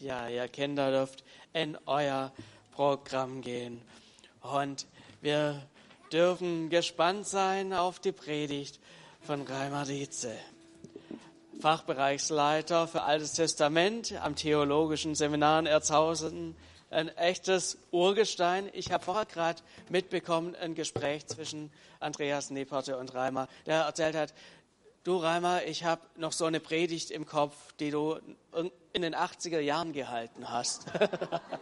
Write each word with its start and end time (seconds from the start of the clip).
Ja, 0.00 0.28
ihr 0.28 0.48
Kinder 0.48 0.90
dürft 0.90 1.22
in 1.52 1.78
euer 1.86 2.32
Programm 2.72 3.42
gehen. 3.42 3.80
Und 4.40 4.86
wir 5.20 5.62
dürfen 6.12 6.68
gespannt 6.68 7.28
sein 7.28 7.72
auf 7.72 8.00
die 8.00 8.10
Predigt 8.10 8.80
von 9.22 9.42
Reimer 9.42 9.84
Dietze, 9.84 10.34
Fachbereichsleiter 11.60 12.88
für 12.88 13.02
Altes 13.02 13.34
Testament 13.34 14.12
am 14.20 14.34
Theologischen 14.34 15.14
Seminar 15.14 15.60
in 15.60 15.66
Erzhausen. 15.66 16.56
Ein 16.90 17.08
echtes 17.16 17.78
Urgestein. 17.92 18.68
Ich 18.72 18.90
habe 18.90 19.04
vorher 19.04 19.26
gerade 19.26 19.62
mitbekommen, 19.90 20.56
ein 20.56 20.74
Gespräch 20.74 21.26
zwischen 21.28 21.72
Andreas 22.00 22.50
Neperte 22.50 22.98
und 22.98 23.14
Reimer, 23.14 23.48
der 23.64 23.82
erzählt 23.82 24.16
hat, 24.16 24.34
du 25.04 25.18
Reimer, 25.18 25.64
ich 25.64 25.84
habe 25.84 26.02
noch 26.16 26.32
so 26.32 26.46
eine 26.46 26.58
Predigt 26.58 27.12
im 27.12 27.26
Kopf, 27.26 27.54
die 27.78 27.90
du 27.90 28.18
in 28.94 29.02
den 29.02 29.14
80er 29.14 29.58
Jahren 29.58 29.92
gehalten 29.92 30.50
hast. 30.50 30.86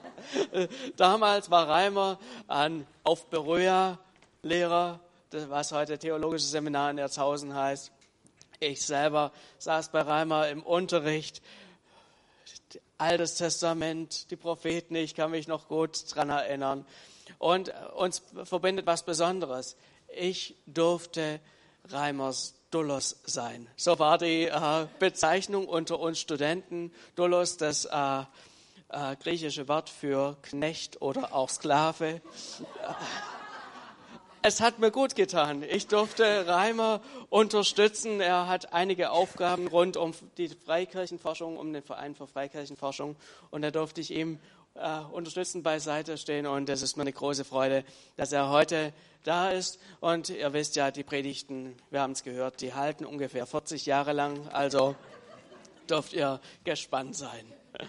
Damals 0.96 1.50
war 1.50 1.66
Reimer 1.66 2.18
an, 2.46 2.86
auf 3.04 3.26
Beröa 3.26 3.98
Lehrer, 4.42 5.00
was 5.30 5.72
heute 5.72 5.98
Theologisches 5.98 6.50
Seminar 6.50 6.90
in 6.90 6.98
Erzhausen 6.98 7.54
heißt. 7.54 7.90
Ich 8.60 8.84
selber 8.84 9.32
saß 9.58 9.88
bei 9.88 10.02
Reimer 10.02 10.48
im 10.50 10.62
Unterricht. 10.62 11.42
Altes 12.98 13.36
Testament, 13.36 14.30
die 14.30 14.36
Propheten, 14.36 14.94
ich 14.94 15.14
kann 15.14 15.30
mich 15.30 15.48
noch 15.48 15.68
gut 15.68 16.12
daran 16.12 16.28
erinnern. 16.28 16.86
Und 17.38 17.72
uns 17.96 18.22
verbindet 18.44 18.86
was 18.86 19.04
Besonderes. 19.04 19.76
Ich 20.14 20.54
durfte 20.66 21.40
Reimers 21.88 22.54
Dullos 22.72 23.20
sein. 23.24 23.68
So 23.76 23.98
war 23.98 24.18
die 24.18 24.46
äh, 24.46 24.86
Bezeichnung 24.98 25.68
unter 25.68 26.00
uns 26.00 26.18
Studenten. 26.18 26.90
Dullos, 27.14 27.58
das 27.58 27.84
äh, 27.84 28.22
äh, 28.88 29.16
griechische 29.22 29.68
Wort 29.68 29.90
für 29.90 30.36
Knecht 30.42 31.00
oder 31.02 31.34
auch 31.34 31.50
Sklave. 31.50 32.20
Es 34.40 34.60
hat 34.60 34.78
mir 34.80 34.90
gut 34.90 35.14
getan. 35.14 35.62
Ich 35.62 35.86
durfte 35.86 36.46
Reimer 36.48 37.00
unterstützen. 37.30 38.20
Er 38.20 38.48
hat 38.48 38.72
einige 38.72 39.10
Aufgaben 39.10 39.68
rund 39.68 39.96
um 39.96 40.14
die 40.36 40.48
Freikirchenforschung, 40.48 41.58
um 41.58 41.72
den 41.72 41.82
Verein 41.82 42.14
für 42.14 42.26
Freikirchenforschung. 42.26 43.16
Und 43.50 43.62
da 43.62 43.70
durfte 43.70 44.00
ich 44.00 44.10
ihm 44.10 44.40
äh, 44.74 45.00
unterstützend 45.12 45.64
beiseite 45.64 46.16
stehen. 46.18 46.46
Und 46.46 46.68
es 46.68 46.82
ist 46.82 46.96
mir 46.96 47.02
eine 47.02 47.12
große 47.12 47.44
Freude, 47.44 47.84
dass 48.16 48.32
er 48.32 48.50
heute 48.50 48.92
da 49.24 49.50
ist. 49.50 49.78
Und 50.00 50.30
ihr 50.30 50.52
wisst 50.52 50.76
ja, 50.76 50.90
die 50.90 51.02
Predigten, 51.02 51.76
wir 51.90 52.00
haben 52.00 52.12
es 52.12 52.22
gehört, 52.22 52.60
die 52.60 52.74
halten 52.74 53.04
ungefähr 53.04 53.46
40 53.46 53.86
Jahre 53.86 54.12
lang. 54.12 54.48
Also 54.48 54.96
dürft 55.88 56.12
ihr 56.12 56.40
gespannt 56.64 57.16
sein. 57.16 57.44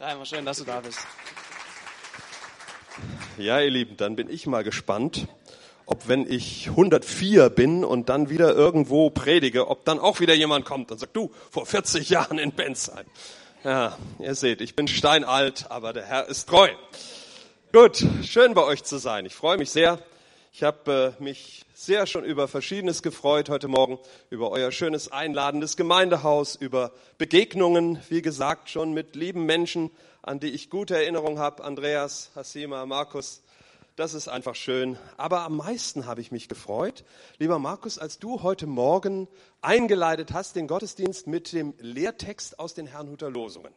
Reimer, 0.00 0.24
schön, 0.24 0.44
dass 0.44 0.58
du 0.58 0.64
da 0.64 0.80
bist. 0.80 0.98
Ja, 3.38 3.60
ihr 3.60 3.70
Lieben, 3.70 3.96
dann 3.96 4.16
bin 4.16 4.30
ich 4.30 4.46
mal 4.46 4.64
gespannt, 4.64 5.26
ob 5.84 6.08
wenn 6.08 6.30
ich 6.30 6.68
104 6.68 7.50
bin 7.50 7.84
und 7.84 8.08
dann 8.08 8.30
wieder 8.30 8.54
irgendwo 8.54 9.10
predige, 9.10 9.68
ob 9.68 9.84
dann 9.84 9.98
auch 9.98 10.20
wieder 10.20 10.34
jemand 10.34 10.64
kommt 10.64 10.90
und 10.90 10.98
sagt, 10.98 11.14
du, 11.14 11.30
vor 11.50 11.66
40 11.66 12.08
Jahren 12.10 12.38
in 12.38 12.52
Bensheim. 12.52 13.06
Ja, 13.66 13.98
ihr 14.20 14.36
seht, 14.36 14.60
ich 14.60 14.76
bin 14.76 14.86
steinalt, 14.86 15.72
aber 15.72 15.92
der 15.92 16.04
Herr 16.04 16.28
ist 16.28 16.48
treu. 16.48 16.68
Gut, 17.72 18.06
schön 18.22 18.54
bei 18.54 18.62
euch 18.62 18.84
zu 18.84 18.96
sein. 18.98 19.26
Ich 19.26 19.34
freue 19.34 19.58
mich 19.58 19.72
sehr. 19.72 19.98
Ich 20.52 20.62
habe 20.62 21.16
äh, 21.18 21.20
mich 21.20 21.64
sehr 21.74 22.06
schon 22.06 22.22
über 22.22 22.46
Verschiedenes 22.46 23.02
gefreut 23.02 23.48
heute 23.48 23.66
Morgen, 23.66 23.98
über 24.30 24.52
euer 24.52 24.70
schönes 24.70 25.10
einladendes 25.10 25.76
Gemeindehaus, 25.76 26.54
über 26.54 26.92
Begegnungen, 27.18 28.00
wie 28.08 28.22
gesagt, 28.22 28.70
schon 28.70 28.92
mit 28.92 29.16
lieben 29.16 29.46
Menschen, 29.46 29.90
an 30.22 30.38
die 30.38 30.50
ich 30.50 30.70
gute 30.70 30.94
Erinnerungen 30.94 31.40
habe. 31.40 31.64
Andreas, 31.64 32.30
Hasima, 32.36 32.86
Markus, 32.86 33.42
das 33.96 34.12
ist 34.12 34.28
einfach 34.28 34.54
schön. 34.54 34.98
Aber 35.16 35.40
am 35.40 35.56
meisten 35.56 36.06
habe 36.06 36.20
ich 36.20 36.30
mich 36.30 36.48
gefreut, 36.48 37.04
lieber 37.38 37.58
Markus, 37.58 37.98
als 37.98 38.18
du 38.18 38.42
heute 38.42 38.66
Morgen 38.66 39.26
eingeleitet 39.62 40.32
hast, 40.32 40.54
den 40.54 40.68
Gottesdienst 40.68 41.26
mit 41.26 41.52
dem 41.52 41.74
Lehrtext 41.78 42.58
aus 42.58 42.74
den 42.74 42.86
Herrnhuter 42.86 43.30
Losungen, 43.30 43.72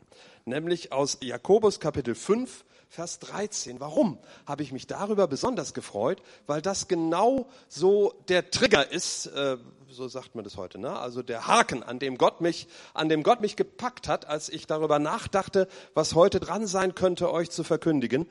nämlich 0.45 0.91
aus 0.91 1.17
Jakobus 1.21 1.79
Kapitel 1.79 2.15
5, 2.15 2.65
Vers 2.89 3.19
13. 3.19 3.79
Warum 3.79 4.17
habe 4.45 4.63
ich 4.63 4.71
mich 4.71 4.87
darüber 4.87 5.27
besonders 5.27 5.73
gefreut? 5.73 6.21
Weil 6.47 6.61
das 6.61 6.87
genau 6.87 7.47
so 7.67 8.13
der 8.27 8.51
Trigger 8.51 8.91
ist, 8.91 9.27
äh, 9.27 9.57
so 9.91 10.07
sagt 10.07 10.35
man 10.35 10.43
das 10.43 10.57
heute, 10.57 10.77
ne? 10.77 10.97
also 10.99 11.23
der 11.23 11.47
Haken, 11.47 11.83
an 11.83 11.99
dem 11.99 12.17
Gott 12.17 12.41
mich, 12.41 12.67
an 12.93 13.09
dem 13.09 13.23
Gott 13.23 13.41
mich 13.41 13.55
gepackt 13.55 14.07
hat, 14.07 14.25
als 14.25 14.49
ich 14.49 14.67
darüber 14.67 14.99
nachdachte, 14.99 15.67
was 15.93 16.15
heute 16.15 16.39
dran 16.39 16.67
sein 16.67 16.95
könnte, 16.95 17.31
euch 17.31 17.49
zu 17.49 17.63
verkündigen. 17.63 18.27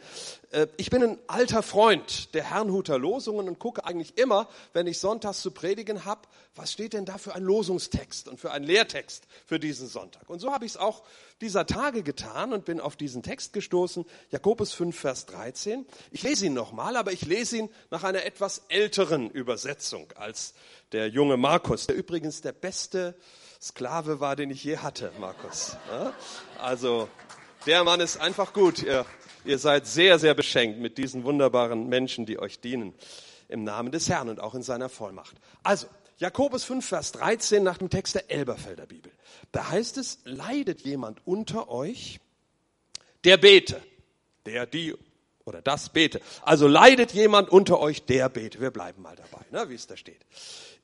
Äh, 0.50 0.68
ich 0.76 0.90
bin 0.90 1.02
ein 1.02 1.18
alter 1.26 1.62
Freund 1.62 2.34
der 2.34 2.44
Herrnhuter 2.44 2.98
Losungen 2.98 3.48
und 3.48 3.58
gucke 3.58 3.84
eigentlich 3.84 4.18
immer, 4.18 4.48
wenn 4.72 4.86
ich 4.86 4.98
sonntags 4.98 5.40
zu 5.40 5.50
predigen 5.50 6.04
habe, 6.04 6.22
was 6.54 6.72
steht 6.72 6.92
denn 6.92 7.04
da 7.04 7.18
für 7.18 7.34
ein 7.34 7.44
Losungstext 7.44 8.28
und 8.28 8.40
für 8.40 8.50
ein 8.50 8.64
Lehrtext 8.64 9.26
für 9.46 9.58
diesen 9.58 9.86
Sonntag? 9.86 10.28
Und 10.28 10.40
so 10.40 10.52
habe 10.52 10.64
ich 10.64 10.72
es 10.72 10.76
auch 10.76 11.02
dieser 11.40 11.66
Tage 11.66 12.02
getan 12.02 12.52
und 12.52 12.64
bin 12.64 12.80
auf 12.80 12.96
diesen 12.96 13.22
Text 13.22 13.52
gestoßen, 13.52 14.04
Jakobus 14.30 14.72
5, 14.72 14.98
Vers 14.98 15.26
13. 15.26 15.86
Ich 16.10 16.22
lese 16.22 16.46
ihn 16.46 16.54
nochmal, 16.54 16.96
aber 16.96 17.12
ich 17.12 17.26
lese 17.26 17.58
ihn 17.58 17.70
nach 17.90 18.02
einer 18.02 18.24
etwas 18.24 18.62
älteren 18.68 19.30
Übersetzung 19.30 20.12
als 20.16 20.54
der 20.92 21.08
junge 21.08 21.36
Markus, 21.36 21.86
der 21.86 21.96
übrigens 21.96 22.40
der 22.40 22.52
beste 22.52 23.16
Sklave 23.60 24.20
war, 24.20 24.36
den 24.36 24.50
ich 24.50 24.64
je 24.64 24.78
hatte, 24.78 25.12
Markus. 25.18 25.76
Also, 26.60 27.08
der 27.66 27.84
Mann 27.84 28.00
ist 28.00 28.18
einfach 28.18 28.52
gut. 28.52 28.82
Ihr, 28.82 29.04
ihr 29.44 29.58
seid 29.58 29.86
sehr, 29.86 30.18
sehr 30.18 30.34
beschenkt 30.34 30.78
mit 30.78 30.96
diesen 30.96 31.24
wunderbaren 31.24 31.88
Menschen, 31.88 32.24
die 32.24 32.38
euch 32.38 32.60
dienen 32.60 32.94
im 33.48 33.64
Namen 33.64 33.90
des 33.90 34.08
Herrn 34.08 34.28
und 34.28 34.40
auch 34.40 34.54
in 34.54 34.62
seiner 34.62 34.88
Vollmacht. 34.88 35.36
Also, 35.62 35.86
Jakobus 36.18 36.64
5, 36.64 36.86
Vers 36.86 37.12
13 37.12 37.62
nach 37.62 37.78
dem 37.78 37.90
Text 37.90 38.14
der 38.14 38.30
Elberfelder 38.30 38.86
Bibel. 38.86 39.12
Da 39.52 39.70
heißt 39.70 39.98
es, 39.98 40.18
leidet 40.24 40.80
jemand 40.82 41.20
unter 41.26 41.68
euch, 41.68 42.18
der 43.24 43.36
bete, 43.36 43.80
der, 44.44 44.66
die 44.66 44.94
oder 45.44 45.62
das 45.62 45.88
bete. 45.88 46.20
Also 46.42 46.68
leidet 46.68 47.12
jemand 47.12 47.48
unter 47.48 47.80
euch, 47.80 48.04
der 48.04 48.28
bete. 48.28 48.60
Wir 48.60 48.70
bleiben 48.70 49.02
mal 49.02 49.16
dabei, 49.16 49.44
ne, 49.50 49.68
wie 49.70 49.74
es 49.74 49.86
da 49.86 49.96
steht. 49.96 50.24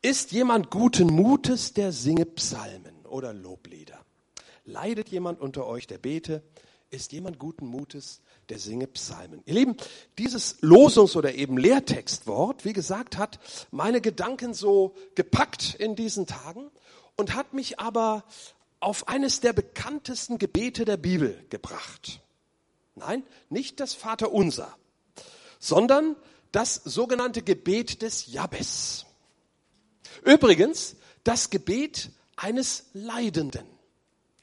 Ist 0.04 0.32
jemand 0.32 0.70
guten 0.70 1.06
Mutes, 1.06 1.72
der 1.72 1.91
singe 1.91 2.26
Psalmen 2.26 3.06
oder 3.06 3.32
Loblieder? 3.32 4.04
Leidet 4.66 5.09
jemand 5.09 5.41
unter 5.41 5.66
euch, 5.66 5.87
der 5.87 5.97
bete? 5.97 6.42
Ist 6.91 7.12
jemand 7.12 7.38
guten 7.38 7.65
Mutes, 7.65 8.20
der 8.50 8.59
singe 8.59 8.87
Psalmen. 8.87 9.42
Ihr 9.47 9.54
Lieben, 9.54 9.78
dieses 10.19 10.62
Losungs- 10.62 11.16
oder 11.16 11.34
eben 11.34 11.56
Lehrtextwort, 11.56 12.66
wie 12.66 12.75
gesagt, 12.75 13.16
hat 13.16 13.38
meine 13.70 14.03
Gedanken 14.03 14.53
so 14.53 14.94
gepackt 15.15 15.75
in 15.76 15.97
diesen 15.97 16.26
Tagen 16.26 16.71
und 17.16 17.34
hat 17.34 17.54
mich 17.54 17.81
aber 17.81 18.25
auf 18.81 19.09
eines 19.09 19.41
der 19.41 19.54
bekanntesten 19.54 20.36
Gebete 20.36 20.84
der 20.84 20.98
Bibel 20.98 21.42
gebracht. 21.48 22.21
Nein, 22.94 23.22
nicht 23.48 23.81
das 23.81 23.94
Vaterunser, 23.94 24.76
sondern 25.59 26.15
das 26.53 26.75
sogenannte 26.75 27.41
Gebet 27.41 28.03
des 28.03 28.31
Jabes. 28.31 29.06
Übrigens, 30.22 30.97
das 31.25 31.50
Gebet 31.50 32.10
eines 32.36 32.86
Leidenden 32.92 33.66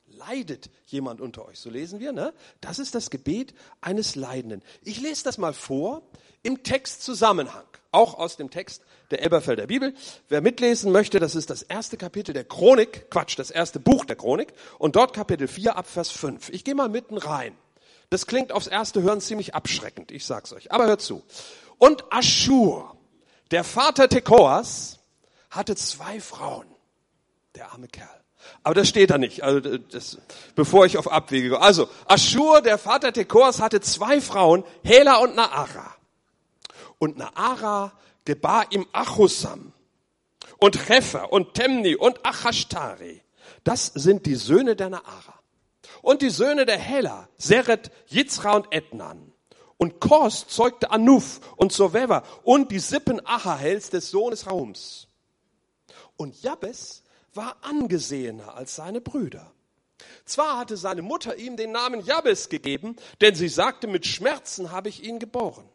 leidet 0.08 0.70
jemand 0.88 1.22
unter 1.22 1.46
euch. 1.46 1.60
So 1.60 1.70
lesen 1.70 2.00
wir, 2.00 2.12
ne? 2.12 2.34
Das 2.60 2.80
ist 2.80 2.96
das 2.96 3.10
Gebet 3.10 3.54
eines 3.82 4.16
Leidenden. 4.16 4.62
Ich 4.84 5.00
lese 5.02 5.24
das 5.24 5.38
mal 5.38 5.54
vor 5.54 6.04
im 6.44 6.64
Textzusammenhang, 6.64 7.66
auch 7.92 8.16
aus 8.16 8.38
dem 8.38 8.50
Text 8.50 8.84
der 9.12 9.22
Elberfelder 9.22 9.68
Bibel. 9.68 9.94
Wer 10.30 10.42
mitlesen 10.42 10.92
möchte, 10.92 11.20
das 11.20 11.36
ist 11.36 11.50
das 11.50 11.62
erste 11.62 11.98
Kapitel 11.98 12.34
der 12.34 12.44
Chronik, 12.44 13.10
Quatsch, 13.10 13.38
das 13.38 13.52
erste 13.52 13.80
Buch 13.80 14.06
der 14.06 14.16
Chronik 14.16 14.54
und 14.80 14.96
dort 14.96 15.14
Kapitel 15.14 15.48
4 15.48 15.76
ab 15.76 15.88
Vers 15.88 16.10
5. 16.10 16.50
Ich 16.50 16.64
gehe 16.64 16.76
mal 16.76 16.90
mitten 16.90 17.18
rein. 17.18 17.56
Das 18.10 18.28
klingt 18.28 18.52
aufs 18.52 18.68
erste 18.68 19.02
Hören 19.02 19.22
ziemlich 19.22 19.56
abschreckend, 19.56 20.12
ich 20.12 20.26
sag's 20.26 20.52
euch, 20.52 20.72
aber 20.72 20.88
hört 20.88 21.02
zu. 21.02 21.24
Und 21.78 22.04
Aschur, 22.12 22.98
der 23.52 23.64
Vater 23.64 24.10
Tekoas, 24.10 25.00
hatte 25.52 25.76
zwei 25.76 26.20
Frauen. 26.20 26.66
Der 27.54 27.72
arme 27.74 27.88
Kerl. 27.88 28.10
Aber 28.64 28.74
das 28.74 28.90
steht 28.90 29.12
da 29.12 29.20
nicht, 29.20 29.44
also 29.44 29.60
das, 29.60 30.18
bevor 30.56 30.86
ich 30.88 30.98
auf 30.98 31.12
Abwege 31.12 31.50
gehe. 31.50 31.62
Also, 31.62 31.90
Aschur, 32.08 32.62
der 32.62 32.80
Vater 32.80 33.14
Tekors, 33.14 33.62
hatte 33.62 33.82
zwei 33.82 34.20
Frauen, 34.20 34.64
Hela 34.84 35.18
und 35.18 35.36
Naara. 35.36 35.96
Und 36.98 37.18
Naara 37.18 37.92
gebar 38.26 38.66
ihm 38.72 38.88
Achusam 38.94 39.74
und 40.58 40.90
Hefer 40.90 41.32
und 41.32 41.54
Temni 41.54 41.96
und 41.96 42.26
Achashtari. 42.26 43.22
Das 43.64 43.88
sind 43.88 44.26
die 44.26 44.36
Söhne 44.36 44.76
der 44.76 44.90
Naara. 44.90 45.40
Und 46.02 46.22
die 46.22 46.30
Söhne 46.30 46.66
der 46.66 46.80
Hela, 46.80 47.28
Seret, 47.38 47.92
Yitzra 48.08 48.54
und 48.54 48.72
Etnan. 48.72 49.34
Und 49.78 50.00
Kos 50.00 50.48
zeugte 50.48 50.92
Anuf 50.92 51.42
und 51.58 51.72
Soveva 51.72 52.24
und 52.44 52.72
die 52.72 52.80
Sippen 52.80 53.26
Achahels 53.26 53.90
des 53.90 54.12
Sohnes 54.12 54.48
Raums. 54.48 55.08
Und 56.22 56.40
Jabes 56.44 57.02
war 57.34 57.58
angesehener 57.62 58.54
als 58.54 58.76
seine 58.76 59.02
Brüder. 59.02 59.52
Zwar 60.24 60.60
hatte 60.60 60.78
seine 60.78 61.02
Mutter 61.02 61.36
ihm 61.38 61.58
den 61.58 61.72
Namen 61.72 62.06
Jabes 62.06 62.48
gegeben, 62.48 62.96
denn 63.22 63.34
sie 63.34 63.50
sagte, 63.50 63.88
mit 63.88 64.06
Schmerzen 64.06 64.70
habe 64.72 64.90
ich 64.90 65.04
ihn 65.04 65.18
geboren. 65.18 65.68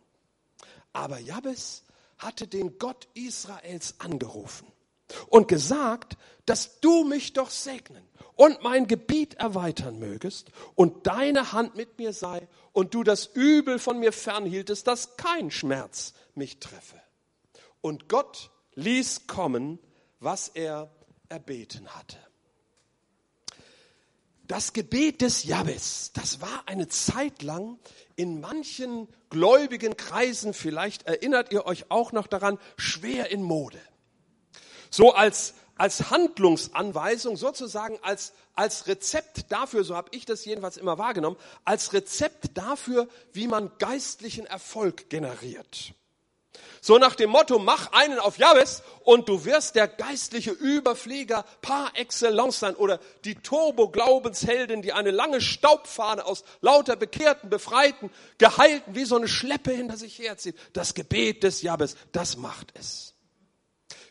Aber 0.93 1.19
Jabes 1.19 1.83
hatte 2.19 2.47
den 2.47 2.79
Gott 2.79 3.09
Israels 3.15 3.97
angerufen 3.99 4.69
und 5.27 5.49
gesagt, 5.49 6.17
dass 6.45 6.79
du 6.79 7.03
mich 7.03 7.33
doch 7.33 7.51
segnen 7.51 8.05
und 8.37 8.63
mein 8.63 8.87
Gebiet 8.87 9.35
erweitern 9.35 9.99
mögest 9.99 10.53
und 10.77 11.09
deine 11.09 11.51
Hand 11.51 11.75
mit 11.75 11.99
mir 11.99 12.13
sei 12.13 12.47
und 12.73 12.95
du 12.95 13.03
das 13.03 13.27
Übel 13.35 13.81
von 13.81 13.99
mir 13.99 14.13
fernhieltest, 14.13 14.87
dass 14.87 15.17
kein 15.17 15.51
Schmerz 15.51 16.15
mich 16.37 16.61
treffe. 16.61 17.03
Und 17.81 18.09
Gott 18.09 18.53
ließ 18.77 19.27
kommen, 19.27 19.81
was 20.21 20.49
er 20.49 20.91
erbeten 21.29 21.89
hatte. 21.89 22.17
Das 24.47 24.73
Gebet 24.73 25.23
des 25.23 25.43
Jabes, 25.43 26.13
das 26.13 26.41
war 26.41 26.63
eine 26.67 26.87
Zeit 26.87 27.43
lang 27.43 27.81
in 28.15 28.41
manchen 28.41 29.09
gläubigen 29.29 29.97
Kreisen, 29.97 30.55
vielleicht 30.55 31.03
erinnert 31.03 31.53
ihr 31.53 31.67
euch 31.67 31.91
auch 31.91 32.13
noch 32.13 32.29
daran, 32.29 32.59
schwer 32.77 33.31
in 33.31 33.43
Mode. 33.43 33.81
So 34.89 35.13
als, 35.13 35.55
als 35.77 36.11
Handlungsanweisung, 36.11 37.37
sozusagen 37.37 37.99
als, 38.03 38.35
als 38.55 38.87
Rezept 38.87 39.51
dafür, 39.51 39.83
so 39.83 39.97
habe 39.97 40.11
ich 40.13 40.27
das 40.27 40.45
jedenfalls 40.45 40.77
immer 40.77 40.97
wahrgenommen, 40.97 41.37
als 41.65 41.93
Rezept 41.93 42.57
dafür, 42.57 43.09
wie 43.33 43.49
man 43.49 43.73
geistlichen 43.79 44.47
Erfolg 44.47 45.11
generiert. 45.11 45.93
So 46.81 46.99
nach 46.99 47.15
dem 47.15 47.31
Motto, 47.31 47.59
mach 47.59 47.93
einen 47.93 48.19
auf 48.19 48.39
Jahwes 48.39 48.83
und 49.05 49.29
du 49.29 49.45
wirst 49.45 49.75
der 49.75 49.89
geistliche 49.89 50.51
Überflieger 50.51 51.45
par 51.63 51.93
excellence 51.95 52.61
sein 52.61 52.77
oder 52.77 53.01
die 53.25 53.35
Turbo-Glaubensheldin, 53.35 54.83
die 54.83 54.93
eine 54.93 55.11
lange 55.11 55.41
Staubfahne 55.41 56.25
aus 56.25 56.45
lauter 56.61 56.97
Bekehrten, 56.97 57.51
Befreiten, 57.51 58.11
Geheilten 58.39 58.95
wie 58.95 59.05
so 59.05 59.17
eine 59.17 59.29
Schleppe 59.29 59.73
hinter 59.73 59.97
sich 59.97 60.19
herzieht. 60.19 60.57
Das 60.73 60.95
Gebet 60.95 61.43
des 61.43 61.63
Jahwes, 61.63 61.97
das 62.13 62.37
macht 62.37 62.73
es. 62.75 63.15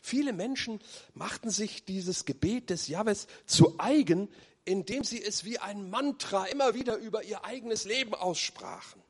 Viele 0.02 0.32
Menschen 0.32 0.80
machten 1.14 1.50
sich 1.50 1.84
dieses 1.84 2.26
Gebet 2.26 2.70
des 2.70 2.88
Jahwes 2.88 3.26
zu 3.46 3.74
eigen, 3.78 4.28
indem 4.64 5.02
sie 5.02 5.22
es 5.22 5.44
wie 5.44 5.58
ein 5.58 5.90
Mantra 5.90 6.46
immer 6.46 6.74
wieder 6.74 6.96
über 6.96 7.24
ihr 7.24 7.44
eigenes 7.44 7.84
Leben 7.84 8.14
aussprachen. 8.14 9.02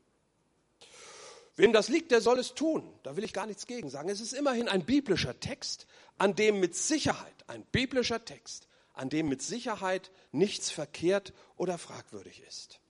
Wem 1.57 1.73
das 1.73 1.89
liegt, 1.89 2.11
der 2.11 2.21
soll 2.21 2.39
es 2.39 2.55
tun. 2.55 2.87
Da 3.03 3.17
will 3.17 3.25
ich 3.25 3.33
gar 3.33 3.47
nichts 3.47 3.67
gegen 3.67 3.89
sagen. 3.89 4.11
Es 4.11 4.21
ist 4.21 4.35
immerhin 4.35 4.69
ein 4.69 4.85
biblischer 4.85 5.41
Text, 5.41 5.87
an 6.19 6.35
dem 6.35 6.61
mit 6.61 6.77
Sicherheit, 6.77 7.35
ein 7.47 7.65
biblischer 7.73 8.25
Text, 8.25 8.69
an 8.93 9.09
dem 9.09 9.29
mit 9.29 9.43
Sicherheit 9.43 10.11
nichts 10.33 10.71
verkehrt 10.71 11.33
oder 11.57 11.79
fragwürdig 11.79 12.43
ist. 12.47 12.81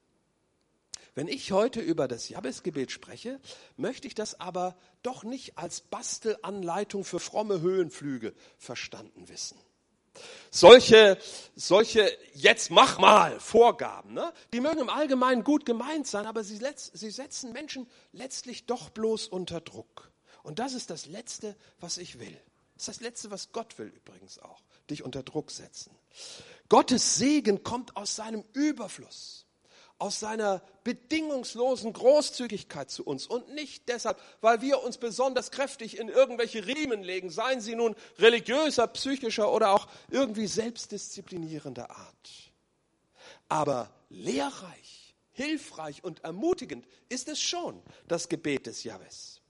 Wenn 1.15 1.29
ich 1.29 1.51
heute 1.53 1.81
über 1.81 2.09
das 2.09 2.29
Jabbesgebet 2.29 2.91
spreche, 2.91 3.41
möchte 3.77 4.07
ich 4.07 4.15
das 4.15 4.39
aber 4.39 4.77
doch 5.03 5.25
nicht 5.25 5.57
als 5.57 5.81
Bastelanleitung 5.81 7.05
für 7.05 7.21
fromme 7.21 7.61
Höhenflüge 7.61 8.35
verstanden 8.59 9.29
wissen. 9.29 9.59
Solche, 10.51 11.19
solche 11.55 12.11
jetzt 12.35 12.71
mach 12.71 12.99
mal 12.99 13.39
Vorgaben, 13.41 14.15
ne? 14.15 14.33
die 14.53 14.61
mögen 14.61 14.81
im 14.81 14.91
Allgemeinen 14.91 15.45
gut 15.45 15.67
gemeint 15.67 16.07
sein, 16.07 16.27
aber 16.27 16.45
sie, 16.45 16.61
sie 16.93 17.11
setzen 17.11 17.53
Menschen 17.53 17.89
letztlich 18.13 18.67
doch 18.67 18.91
bloß 18.91 19.29
unter 19.29 19.61
Druck. 19.61 20.11
Und 20.43 20.59
das 20.59 20.75
ist 20.75 20.91
das 20.91 21.07
Letzte, 21.07 21.57
was 21.81 21.99
ich 21.99 22.21
will. 22.21 22.41
Das 22.75 22.89
ist 22.89 22.89
das 22.89 23.01
Letzte, 23.01 23.31
was 23.31 23.53
Gott 23.53 23.79
will 23.79 23.89
übrigens 23.89 24.39
auch, 24.39 24.61
dich 24.91 25.03
unter 25.03 25.23
Druck 25.23 25.51
setzen. 25.51 25.97
Gottes 26.69 27.17
Segen 27.17 27.63
kommt 27.63 27.97
aus 27.97 28.17
seinem 28.17 28.45
Überfluss 28.53 29.46
aus 29.99 30.21
seiner 30.21 30.63
bedingungslosen 30.85 31.93
Großzügigkeit 31.93 32.91
zu 32.91 33.05
uns 33.05 33.27
und 33.27 33.55
nicht 33.55 33.89
deshalb, 33.89 34.21
weil 34.41 34.61
wir 34.61 34.83
uns 34.83 34.99
besonders 34.99 35.51
kräftig 35.51 35.99
in 35.99 36.09
irgendwelche 36.09 36.67
Riemen 36.67 37.03
legen, 37.03 37.31
seien 37.31 37.61
sie 37.61 37.75
nun 37.75 37.97
religiöser, 38.19 38.87
psychischer 38.89 39.51
oder 39.53 39.73
auch 39.73 39.89
irgendwie 40.11 40.47
selbstdisziplinierender 40.47 41.91
Art. 41.91 42.53
Aber 43.49 43.91
lehrreich, 44.11 45.15
hilfreich 45.33 46.05
und 46.05 46.25
ermutigend 46.25 46.87
ist 47.09 47.29
es 47.29 47.41
schon, 47.41 47.83
das 48.07 48.29
Gebet 48.29 48.67
des 48.67 48.85
Jahwes. 48.85 49.41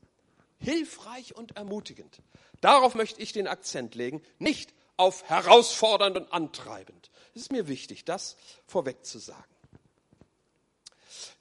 Hilfreich 0.59 1.35
und 1.35 1.57
ermutigend. 1.57 2.23
Darauf 2.61 2.95
möchte 2.95 3.21
ich 3.21 3.33
den 3.33 3.47
Akzent 3.47 3.95
legen, 3.95 4.23
nicht 4.39 4.73
auf 4.97 5.25
herausfordernd 5.29 6.17
und 6.17 6.33
antreibend. 6.33 7.11
Es 7.35 7.43
ist 7.43 7.53
mir 7.53 7.69
wichtig, 7.69 8.05
das 8.05 8.37
vorweg 8.67 9.05
zu 9.05 9.19
sagen. 9.19 9.45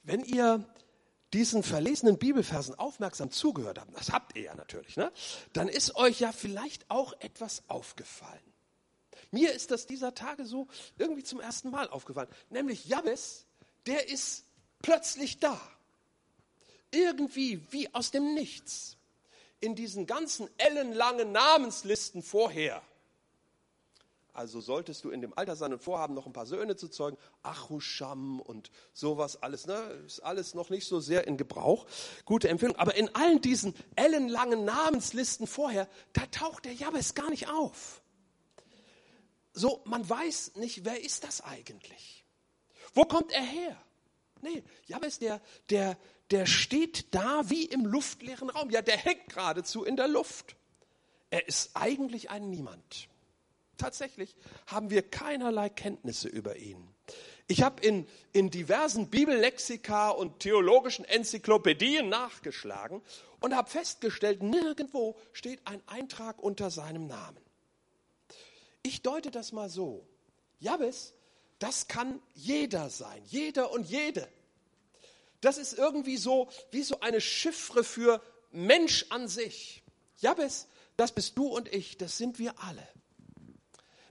Wenn 0.02 0.24
ihr 0.24 0.64
diesen 1.32 1.62
verlesenen 1.62 2.18
Bibelversen 2.18 2.74
aufmerksam 2.76 3.30
zugehört 3.30 3.78
habt, 3.78 3.96
das 3.96 4.10
habt 4.10 4.36
ihr 4.36 4.44
ja 4.44 4.54
natürlich, 4.54 4.96
ne? 4.96 5.12
dann 5.52 5.68
ist 5.68 5.96
euch 5.96 6.20
ja 6.20 6.32
vielleicht 6.32 6.90
auch 6.90 7.12
etwas 7.20 7.62
aufgefallen. 7.68 8.40
Mir 9.30 9.52
ist 9.52 9.70
das 9.70 9.86
dieser 9.86 10.14
Tage 10.14 10.46
so 10.46 10.68
irgendwie 10.98 11.24
zum 11.24 11.40
ersten 11.40 11.70
Mal 11.70 11.88
aufgefallen. 11.88 12.28
Nämlich 12.50 12.86
Jabes, 12.86 13.46
der 13.86 14.08
ist 14.08 14.44
plötzlich 14.82 15.40
da. 15.40 15.60
Irgendwie 16.92 17.60
wie 17.70 17.92
aus 17.92 18.10
dem 18.10 18.34
Nichts. 18.34 18.96
In 19.58 19.74
diesen 19.74 20.06
ganzen 20.06 20.48
ellenlangen 20.58 21.32
Namenslisten 21.32 22.22
vorher 22.22 22.82
also 24.36 24.60
solltest 24.60 25.04
du 25.04 25.10
in 25.10 25.20
dem 25.20 25.36
Alter 25.36 25.56
sein 25.56 25.72
und 25.72 25.82
vorhaben, 25.82 26.14
noch 26.14 26.26
ein 26.26 26.32
paar 26.32 26.46
Söhne 26.46 26.76
zu 26.76 26.88
zeugen, 26.88 27.16
Achusham 27.42 28.40
und 28.40 28.70
sowas 28.92 29.42
alles, 29.42 29.66
ne? 29.66 29.74
ist 30.06 30.20
alles 30.20 30.54
noch 30.54 30.70
nicht 30.70 30.86
so 30.86 31.00
sehr 31.00 31.26
in 31.26 31.36
Gebrauch. 31.36 31.86
Gute 32.24 32.48
Empfehlung. 32.48 32.76
Aber 32.76 32.94
in 32.94 33.14
allen 33.14 33.40
diesen 33.40 33.74
ellenlangen 33.94 34.64
Namenslisten 34.64 35.46
vorher, 35.46 35.88
da 36.12 36.26
taucht 36.26 36.66
der 36.66 36.74
Jabes 36.74 37.14
gar 37.14 37.30
nicht 37.30 37.48
auf. 37.48 38.02
So, 39.52 39.80
man 39.84 40.08
weiß 40.08 40.56
nicht, 40.56 40.84
wer 40.84 41.02
ist 41.02 41.24
das 41.24 41.40
eigentlich? 41.40 42.24
Wo 42.92 43.04
kommt 43.04 43.32
er 43.32 43.42
her? 43.42 43.76
Nee, 44.42 44.62
Jabes, 44.86 45.18
der, 45.18 45.40
der, 45.70 45.96
der 46.30 46.44
steht 46.44 47.14
da 47.14 47.48
wie 47.48 47.64
im 47.64 47.86
luftleeren 47.86 48.50
Raum. 48.50 48.70
Ja, 48.70 48.82
der 48.82 48.98
hängt 48.98 49.30
geradezu 49.30 49.84
in 49.84 49.96
der 49.96 50.08
Luft. 50.08 50.56
Er 51.30 51.48
ist 51.48 51.70
eigentlich 51.74 52.30
ein 52.30 52.50
Niemand. 52.50 53.08
Tatsächlich 53.78 54.36
haben 54.66 54.90
wir 54.90 55.02
keinerlei 55.02 55.68
Kenntnisse 55.68 56.28
über 56.28 56.56
ihn. 56.56 56.88
Ich 57.48 57.62
habe 57.62 57.80
in, 57.82 58.08
in 58.32 58.50
diversen 58.50 59.08
Bibellexika 59.08 60.10
und 60.10 60.40
theologischen 60.40 61.04
Enzyklopädien 61.04 62.08
nachgeschlagen 62.08 63.02
und 63.40 63.54
habe 63.54 63.70
festgestellt, 63.70 64.42
nirgendwo 64.42 65.16
steht 65.32 65.60
ein 65.64 65.80
Eintrag 65.86 66.42
unter 66.42 66.70
seinem 66.70 67.06
Namen. 67.06 67.38
Ich 68.82 69.02
deute 69.02 69.30
das 69.30 69.52
mal 69.52 69.68
so. 69.68 70.06
Jabes, 70.58 71.14
das 71.58 71.86
kann 71.86 72.20
jeder 72.34 72.90
sein, 72.90 73.22
jeder 73.26 73.70
und 73.70 73.88
jede. 73.88 74.28
Das 75.40 75.58
ist 75.58 75.74
irgendwie 75.74 76.16
so 76.16 76.48
wie 76.72 76.82
so 76.82 77.00
eine 77.00 77.20
Chiffre 77.20 77.84
für 77.84 78.20
Mensch 78.50 79.06
an 79.10 79.28
sich. 79.28 79.82
Jabes, 80.18 80.66
das 80.96 81.12
bist 81.12 81.38
du 81.38 81.46
und 81.46 81.72
ich, 81.72 81.98
das 81.98 82.16
sind 82.18 82.38
wir 82.38 82.54
alle. 82.58 82.86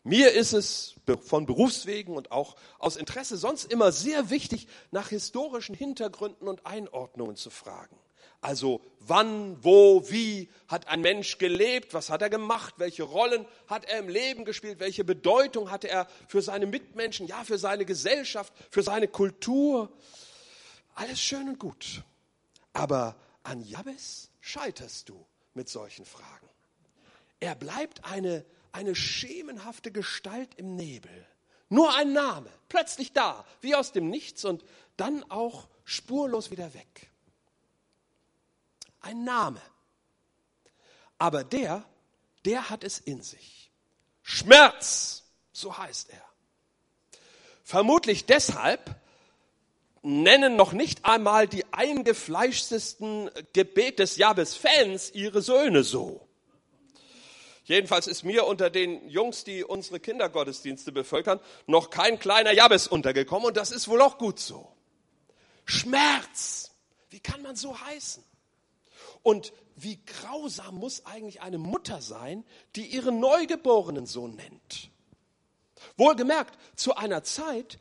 Mir 0.08 0.34
ist 0.34 0.54
es 0.54 0.94
von 1.24 1.48
Berufswegen 1.48 2.16
und 2.16 2.32
auch 2.32 2.56
aus 2.78 2.96
Interesse 2.96 3.38
sonst 3.38 3.72
immer 3.72 3.92
sehr 3.92 4.30
wichtig, 4.30 4.68
nach 4.92 5.10
historischen 5.10 5.74
Hintergründen 5.74 6.48
und 6.48 6.64
Einordnungen 6.68 7.36
zu 7.36 7.50
fragen. 7.50 7.98
Also 8.40 8.82
wann, 9.00 9.58
wo, 9.64 10.08
wie 10.12 10.52
hat 10.68 10.88
ein 10.90 11.02
Mensch 11.02 11.40
gelebt, 11.40 11.96
was 11.96 12.12
hat 12.12 12.22
er 12.22 12.30
gemacht, 12.30 12.76
welche 12.78 13.02
Rollen 13.02 13.48
hat 13.66 13.86
er 13.86 13.98
im 13.98 14.08
Leben 14.08 14.46
gespielt, 14.46 14.80
welche 14.80 15.04
Bedeutung 15.04 15.72
hatte 15.72 15.90
er 15.90 16.08
für 16.28 16.44
seine 16.44 16.68
Mitmenschen, 16.68 17.26
ja, 17.26 17.44
für 17.44 17.58
seine 17.58 17.84
Gesellschaft, 17.84 18.54
für 18.70 18.84
seine 18.84 19.08
Kultur. 19.08 19.92
Alles 20.94 21.20
schön 21.20 21.50
und 21.50 21.58
gut. 21.58 22.04
Aber 22.74 23.16
an 23.42 23.64
Jabes 23.64 24.30
scheiterst 24.40 25.10
du 25.10 25.26
mit 25.56 25.68
solchen 25.68 26.06
Fragen. 26.06 26.48
Er 27.40 27.56
bleibt 27.56 28.06
eine 28.06 28.46
eine 28.76 28.94
schemenhafte 28.94 29.92
Gestalt 29.92 30.54
im 30.56 30.76
Nebel. 30.76 31.26
Nur 31.70 31.96
ein 31.96 32.12
Name, 32.14 32.50
plötzlich 32.68 33.14
da, 33.14 33.46
wie 33.62 33.74
aus 33.74 33.94
dem 33.94 34.10
Nichts 34.10 34.44
und 34.46 34.64
dann 34.98 35.24
auch 35.32 35.70
spurlos 35.86 36.52
wieder 36.52 36.74
weg. 36.74 37.10
Ein 39.00 39.24
Name. 39.24 39.62
Aber 41.18 41.44
der, 41.44 41.86
der 42.44 42.70
hat 42.70 42.84
es 42.84 43.00
in 43.00 43.22
sich. 43.22 43.72
Schmerz, 44.22 45.24
so 45.54 45.78
heißt 45.78 46.10
er. 46.10 46.24
Vermutlich 47.64 48.26
deshalb 48.26 49.00
nennen 50.02 50.56
noch 50.56 50.74
nicht 50.74 51.06
einmal 51.06 51.48
die 51.48 51.66
eingefleischtesten 51.74 53.32
Gebet 53.54 54.00
des 54.00 54.18
Jabes-Fans 54.18 55.12
ihre 55.12 55.42
Söhne 55.42 55.84
so. 55.84 56.25
Jedenfalls 57.66 58.06
ist 58.06 58.24
mir 58.24 58.46
unter 58.46 58.70
den 58.70 59.10
Jungs, 59.10 59.44
die 59.44 59.64
unsere 59.64 60.00
Kindergottesdienste 60.00 60.92
bevölkern, 60.92 61.40
noch 61.66 61.90
kein 61.90 62.20
kleiner 62.20 62.52
Jabes 62.52 62.88
untergekommen 62.88 63.48
und 63.48 63.58
das 63.58 63.72
ist 63.72 63.88
wohl 63.88 64.02
auch 64.02 64.18
gut 64.18 64.40
so. 64.40 64.72
Schmerz. 65.66 66.72
Wie 67.10 67.20
kann 67.20 67.42
man 67.42 67.56
so 67.56 67.80
heißen? 67.80 68.24
Und 69.24 69.52
wie 69.76 70.00
grausam 70.06 70.76
muss 70.76 71.06
eigentlich 71.08 71.42
eine 71.42 71.58
Mutter 71.58 72.02
sein, 72.02 72.46
die 72.76 72.86
ihren 72.86 73.20
Neugeborenen 73.20 74.06
so 74.06 74.28
nennt? 74.28 74.92
Wohlgemerkt, 75.98 76.58
zu 76.76 76.96
einer 76.96 77.24
Zeit, 77.24 77.80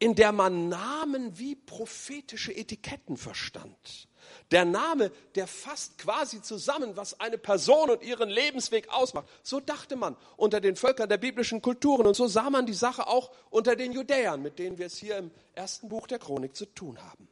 in 0.00 0.16
der 0.16 0.32
man 0.32 0.68
Namen 0.68 1.38
wie 1.38 1.54
prophetische 1.54 2.52
Etiketten 2.52 3.16
verstand. 3.16 4.07
Der 4.50 4.64
Name, 4.64 5.10
der 5.34 5.46
fasst 5.46 5.98
quasi 5.98 6.42
zusammen, 6.42 6.96
was 6.96 7.20
eine 7.20 7.38
Person 7.38 7.90
und 7.90 8.02
ihren 8.02 8.28
Lebensweg 8.28 8.88
ausmacht. 8.90 9.28
So 9.42 9.60
dachte 9.60 9.96
man 9.96 10.16
unter 10.36 10.60
den 10.60 10.76
Völkern 10.76 11.08
der 11.08 11.18
biblischen 11.18 11.62
Kulturen 11.62 12.06
und 12.06 12.14
so 12.14 12.26
sah 12.26 12.50
man 12.50 12.66
die 12.66 12.74
Sache 12.74 13.06
auch 13.06 13.30
unter 13.50 13.76
den 13.76 13.92
Judäern, 13.92 14.42
mit 14.42 14.58
denen 14.58 14.78
wir 14.78 14.86
es 14.86 14.96
hier 14.96 15.18
im 15.18 15.30
ersten 15.54 15.88
Buch 15.88 16.06
der 16.06 16.18
Chronik 16.18 16.56
zu 16.56 16.66
tun 16.66 16.98
haben. 17.02 17.28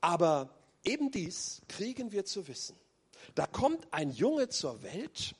Aber 0.00 0.50
eben 0.84 1.10
dies 1.10 1.62
kriegen 1.68 2.12
wir 2.12 2.24
zu 2.24 2.48
wissen. 2.48 2.76
Da 3.34 3.46
kommt 3.46 3.86
ein 3.90 4.10
Junge 4.10 4.48
zur 4.48 4.82
Welt 4.82 5.34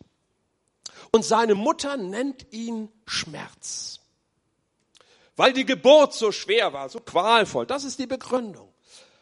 und 1.13 1.25
seine 1.25 1.55
Mutter 1.55 1.97
nennt 1.97 2.53
ihn 2.53 2.91
Schmerz. 3.07 4.01
Weil 5.37 5.53
die 5.53 5.67
Geburt 5.67 6.15
so 6.15 6.33
schwer 6.33 6.73
war, 6.73 6.89
so 6.89 6.99
qualvoll. 6.99 7.67
Das 7.67 7.85
ist 7.85 7.99
die 7.99 8.07
Begründung. 8.07 8.73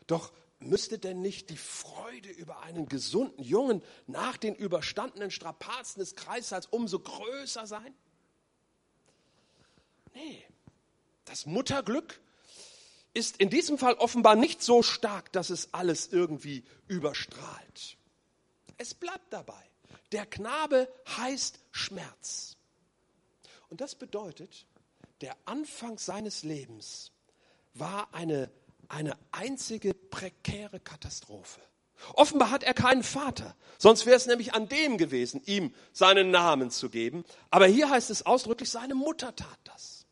Doch 0.07 0.33
müsste 0.61 0.99
denn 0.99 1.21
nicht 1.21 1.51
die 1.51 1.57
Freude 1.57 2.31
über 2.31 2.61
einen 2.61 2.87
gesunden 2.87 3.43
Jungen 3.43 3.83
nach 4.07 4.37
den 4.37 4.55
überstandenen 4.55 5.31
Strapazen 5.31 6.01
des 6.01 6.17
Kreißsaals 6.17 6.67
umso 6.67 7.01
größer 7.01 7.67
sein? 7.67 7.95
Nee, 10.15 10.45
das 11.25 11.47
Mutterglück 11.47 12.21
ist 13.15 13.37
in 13.37 13.51
diesem 13.51 13.79
Fall 13.79 13.95
offenbar 13.95 14.37
nicht 14.37 14.63
so 14.63 14.83
stark, 14.83 15.33
dass 15.33 15.51
es 15.51 15.73
alles 15.73 16.09
irgendwie 16.09 16.65
überstrahlt. 16.89 17.97
Es 18.77 18.95
bleibt 18.95 19.33
dabei. 19.33 19.63
Der 20.13 20.27
Knabe 20.27 20.93
heißt 21.17 21.61
Schmerz. 21.71 22.57
Und 23.69 23.81
das 23.81 23.95
bedeutet, 23.95 24.67
der 25.21 25.37
Anfang 25.45 25.99
seines 25.99 26.43
Lebens 26.43 27.13
war 27.73 28.13
eine 28.13 28.51
eine 28.89 29.17
einzige 29.33 29.95
prekäre 29.95 30.81
Katastrophe. 30.81 31.61
Offenbar 32.15 32.51
hat 32.51 32.65
er 32.65 32.75
keinen 32.75 33.03
Vater, 33.03 33.57
sonst 33.79 34.05
wäre 34.05 34.17
es 34.17 34.27
nämlich 34.27 34.53
an 34.53 34.69
dem 34.69 34.99
gewesen, 34.99 35.43
ihm 35.47 35.73
seinen 35.93 36.31
Namen 36.31 36.71
zu 36.71 36.91
geben. 36.91 37.25
Aber 37.51 37.67
hier 37.67 37.89
heißt 37.89 38.11
es 38.11 38.27
ausdrücklich, 38.27 38.71
seine 38.71 38.95
Mutter 38.95 39.35
tat 39.35 39.59
das. 39.65 40.07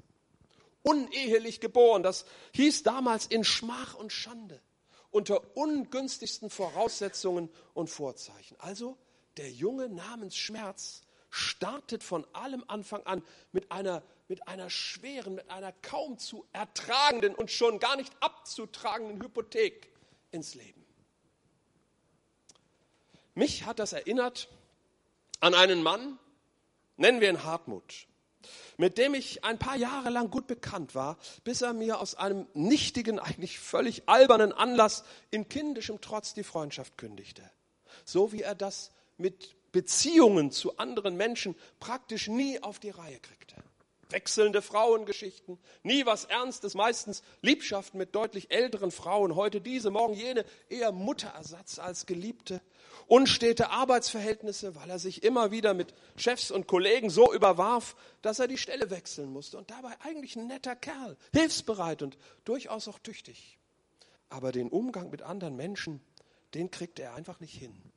Unehelich 0.82 1.60
geboren, 1.60 2.02
das 2.02 2.24
hieß 2.54 2.82
damals 2.82 3.26
in 3.26 3.44
Schmach 3.44 3.94
und 3.94 4.12
Schande, 4.12 4.60
unter 5.10 5.56
ungünstigsten 5.56 6.50
Voraussetzungen 6.50 7.50
und 7.74 7.90
Vorzeichen. 7.90 8.56
Also 8.58 8.96
der 9.36 9.50
Junge 9.50 9.88
namens 9.88 10.36
Schmerz 10.36 11.02
startet 11.32 12.04
von 12.04 12.24
allem 12.34 12.62
Anfang 12.68 13.02
an 13.04 13.24
mit 13.50 13.72
einer 13.72 14.02
mit 14.32 14.48
einer 14.48 14.70
schweren, 14.70 15.34
mit 15.34 15.50
einer 15.50 15.72
kaum 15.72 16.16
zu 16.18 16.46
ertragenden 16.54 17.34
und 17.34 17.50
schon 17.50 17.78
gar 17.78 17.96
nicht 17.96 18.10
abzutragenden 18.20 19.22
Hypothek 19.22 19.92
ins 20.30 20.54
Leben. 20.54 20.82
Mich 23.34 23.66
hat 23.66 23.78
das 23.78 23.92
erinnert 23.92 24.48
an 25.40 25.54
einen 25.54 25.82
Mann, 25.82 26.18
nennen 26.96 27.20
wir 27.20 27.28
ihn 27.28 27.44
Hartmut, 27.44 28.06
mit 28.78 28.96
dem 28.96 29.12
ich 29.12 29.44
ein 29.44 29.58
paar 29.58 29.76
Jahre 29.76 30.08
lang 30.08 30.30
gut 30.30 30.46
bekannt 30.46 30.94
war, 30.94 31.18
bis 31.44 31.60
er 31.60 31.74
mir 31.74 32.00
aus 32.00 32.14
einem 32.14 32.46
nichtigen, 32.54 33.18
eigentlich 33.18 33.58
völlig 33.58 34.08
albernen 34.08 34.54
Anlass 34.54 35.04
in 35.30 35.46
kindischem 35.48 36.00
Trotz 36.00 36.32
die 36.32 36.42
Freundschaft 36.42 36.96
kündigte. 36.96 37.42
So 38.06 38.32
wie 38.32 38.40
er 38.40 38.54
das 38.54 38.92
mit 39.18 39.56
Beziehungen 39.72 40.50
zu 40.50 40.76
anderen 40.76 41.16
Menschen 41.16 41.56
praktisch 41.80 42.28
nie 42.28 42.62
auf 42.62 42.78
die 42.78 42.90
Reihe 42.90 43.18
kriegte 43.18 43.56
wechselnde 44.12 44.62
Frauengeschichten, 44.62 45.58
nie 45.82 46.06
was 46.06 46.24
Ernstes, 46.26 46.74
meistens 46.74 47.22
Liebschaften 47.40 47.98
mit 47.98 48.14
deutlich 48.14 48.50
älteren 48.50 48.90
Frauen, 48.90 49.34
heute 49.34 49.60
diese, 49.60 49.90
morgen 49.90 50.14
jene, 50.14 50.44
eher 50.68 50.92
Mutterersatz 50.92 51.78
als 51.78 52.06
Geliebte, 52.06 52.60
unstete 53.06 53.70
Arbeitsverhältnisse, 53.70 54.76
weil 54.76 54.90
er 54.90 54.98
sich 54.98 55.22
immer 55.24 55.50
wieder 55.50 55.74
mit 55.74 55.94
Chefs 56.16 56.50
und 56.50 56.68
Kollegen 56.68 57.10
so 57.10 57.32
überwarf, 57.32 57.96
dass 58.20 58.38
er 58.38 58.48
die 58.48 58.58
Stelle 58.58 58.90
wechseln 58.90 59.32
musste 59.32 59.58
und 59.58 59.70
dabei 59.70 59.92
eigentlich 60.00 60.36
ein 60.36 60.46
netter 60.46 60.76
Kerl, 60.76 61.16
hilfsbereit 61.32 62.02
und 62.02 62.16
durchaus 62.44 62.88
auch 62.88 62.98
tüchtig. 62.98 63.58
Aber 64.28 64.52
den 64.52 64.68
Umgang 64.68 65.10
mit 65.10 65.22
anderen 65.22 65.56
Menschen, 65.56 66.00
den 66.54 66.70
kriegte 66.70 67.02
er 67.02 67.14
einfach 67.14 67.40
nicht 67.40 67.54
hin. 67.54 67.91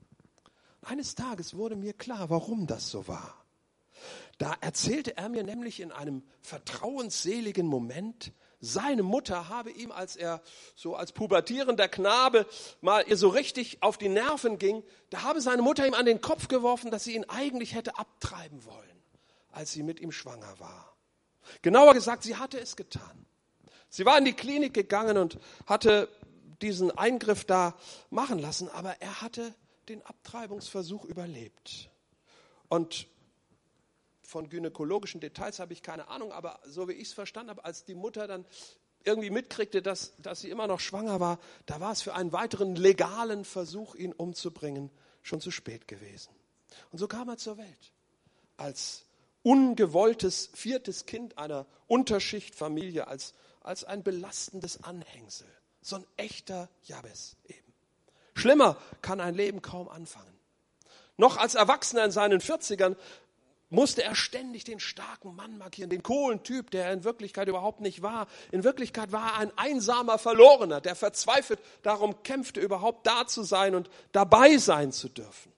Eines 0.85 1.15
Tages 1.15 1.55
wurde 1.55 1.75
mir 1.75 1.93
klar, 1.93 2.29
warum 2.29 2.67
das 2.67 2.89
so 2.89 3.07
war. 3.07 3.43
Da 4.37 4.55
erzählte 4.61 5.17
er 5.17 5.29
mir 5.29 5.43
nämlich 5.43 5.79
in 5.79 5.91
einem 5.91 6.23
vertrauensseligen 6.41 7.65
Moment, 7.65 8.33
seine 8.59 9.03
Mutter 9.03 9.49
habe 9.49 9.71
ihm, 9.71 9.91
als 9.91 10.15
er 10.15 10.41
so 10.75 10.95
als 10.95 11.11
pubertierender 11.11 11.87
Knabe 11.87 12.45
mal 12.81 13.03
ihr 13.07 13.17
so 13.17 13.29
richtig 13.29 13.83
auf 13.83 13.97
die 13.97 14.09
Nerven 14.09 14.57
ging, 14.57 14.83
da 15.09 15.23
habe 15.23 15.41
seine 15.41 15.61
Mutter 15.61 15.85
ihm 15.85 15.93
an 15.93 16.05
den 16.05 16.21
Kopf 16.21 16.47
geworfen, 16.47 16.91
dass 16.91 17.03
sie 17.03 17.15
ihn 17.15 17.25
eigentlich 17.25 17.75
hätte 17.75 17.97
abtreiben 17.97 18.65
wollen, 18.65 19.03
als 19.51 19.71
sie 19.71 19.83
mit 19.83 19.99
ihm 19.99 20.11
schwanger 20.11 20.59
war. 20.59 20.95
Genauer 21.61 21.93
gesagt, 21.93 22.23
sie 22.23 22.37
hatte 22.37 22.59
es 22.59 22.75
getan. 22.75 23.25
Sie 23.89 24.05
war 24.05 24.17
in 24.17 24.25
die 24.25 24.33
Klinik 24.33 24.73
gegangen 24.73 25.17
und 25.17 25.37
hatte 25.67 26.09
diesen 26.61 26.91
Eingriff 26.97 27.45
da 27.45 27.75
machen 28.09 28.39
lassen, 28.39 28.69
aber 28.69 29.01
er 29.01 29.21
hatte 29.21 29.53
den 29.89 30.01
Abtreibungsversuch 30.05 31.05
überlebt. 31.05 31.89
Und 32.69 33.07
von 34.21 34.49
gynäkologischen 34.49 35.21
Details 35.21 35.59
habe 35.59 35.73
ich 35.73 35.81
keine 35.81 36.07
Ahnung, 36.07 36.31
aber 36.31 36.59
so 36.65 36.87
wie 36.87 36.93
ich 36.93 37.09
es 37.09 37.13
verstanden 37.13 37.51
habe, 37.51 37.65
als 37.65 37.83
die 37.83 37.95
Mutter 37.95 38.27
dann 38.27 38.45
irgendwie 39.03 39.29
mitkriegte, 39.29 39.81
dass, 39.81 40.15
dass 40.17 40.41
sie 40.41 40.49
immer 40.49 40.67
noch 40.67 40.79
schwanger 40.79 41.19
war, 41.19 41.39
da 41.67 41.79
war 41.79 41.91
es 41.91 42.01
für 42.01 42.15
einen 42.15 42.31
weiteren 42.31 42.75
legalen 42.75 43.45
Versuch, 43.45 43.95
ihn 43.95 44.13
umzubringen, 44.13 44.89
schon 45.21 45.41
zu 45.41 45.51
spät 45.51 45.87
gewesen. 45.87 46.33
Und 46.91 46.97
so 46.97 47.07
kam 47.07 47.29
er 47.29 47.37
zur 47.37 47.57
Welt. 47.57 47.93
Als 48.57 49.05
ungewolltes 49.43 50.49
viertes 50.53 51.05
Kind 51.05 51.37
einer 51.37 51.67
Unterschichtfamilie, 51.87 53.07
als, 53.07 53.35
als 53.61 53.83
ein 53.83 54.03
belastendes 54.03 54.83
Anhängsel. 54.83 55.47
So 55.81 55.97
ein 55.97 56.05
echter 56.17 56.69
Jabes 56.83 57.37
eben. 57.47 57.64
Schlimmer 58.35 58.77
kann 59.01 59.19
ein 59.19 59.35
Leben 59.35 59.61
kaum 59.61 59.89
anfangen. 59.89 60.35
Noch 61.17 61.37
als 61.37 61.55
Erwachsener 61.55 62.05
in 62.05 62.11
seinen 62.11 62.41
40ern 62.41 62.95
musste 63.69 64.03
er 64.03 64.15
ständig 64.15 64.63
den 64.63 64.79
starken 64.79 65.35
Mann 65.35 65.57
markieren, 65.57 65.89
den 65.89 66.03
coolen 66.03 66.43
Typ, 66.43 66.71
der 66.71 66.85
er 66.85 66.93
in 66.93 67.03
Wirklichkeit 67.03 67.47
überhaupt 67.47 67.81
nicht 67.81 68.01
war. 68.01 68.27
In 68.51 68.63
Wirklichkeit 68.63 69.11
war 69.11 69.33
er 69.33 69.37
ein 69.37 69.57
einsamer 69.57 70.17
Verlorener, 70.17 70.81
der 70.81 70.95
verzweifelt 70.95 71.59
darum 71.81 72.21
kämpfte, 72.23 72.59
überhaupt 72.59 73.07
da 73.07 73.25
zu 73.25 73.43
sein 73.43 73.75
und 73.75 73.89
dabei 74.11 74.57
sein 74.57 74.91
zu 74.91 75.09
dürfen. 75.09 75.51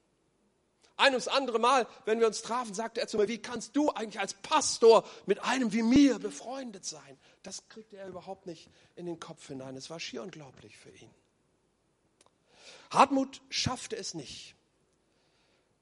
Ein 0.96 1.14
das 1.14 1.28
andere 1.28 1.60
Mal, 1.60 1.86
wenn 2.06 2.20
wir 2.20 2.26
uns 2.26 2.42
trafen, 2.42 2.74
sagte 2.74 3.02
er 3.02 3.08
zu 3.08 3.18
mir, 3.18 3.28
wie 3.28 3.38
kannst 3.38 3.76
du 3.76 3.92
eigentlich 3.92 4.20
als 4.20 4.34
Pastor 4.34 5.04
mit 5.28 5.44
einem 5.44 5.72
wie 5.72 5.84
mir 5.84 6.18
befreundet 6.18 6.86
sein? 6.86 7.20
Das 7.44 7.68
kriegte 7.70 7.98
er 7.98 8.08
überhaupt 8.08 8.48
nicht 8.48 8.70
in 8.96 9.06
den 9.06 9.20
Kopf 9.20 9.48
hinein. 9.48 9.76
Es 9.76 9.92
war 9.92 10.00
schier 10.00 10.24
unglaublich 10.24 10.76
für 10.76 10.90
ihn. 10.90 11.12
Hartmut 12.90 13.42
schaffte 13.50 13.96
es 13.96 14.14
nicht, 14.14 14.56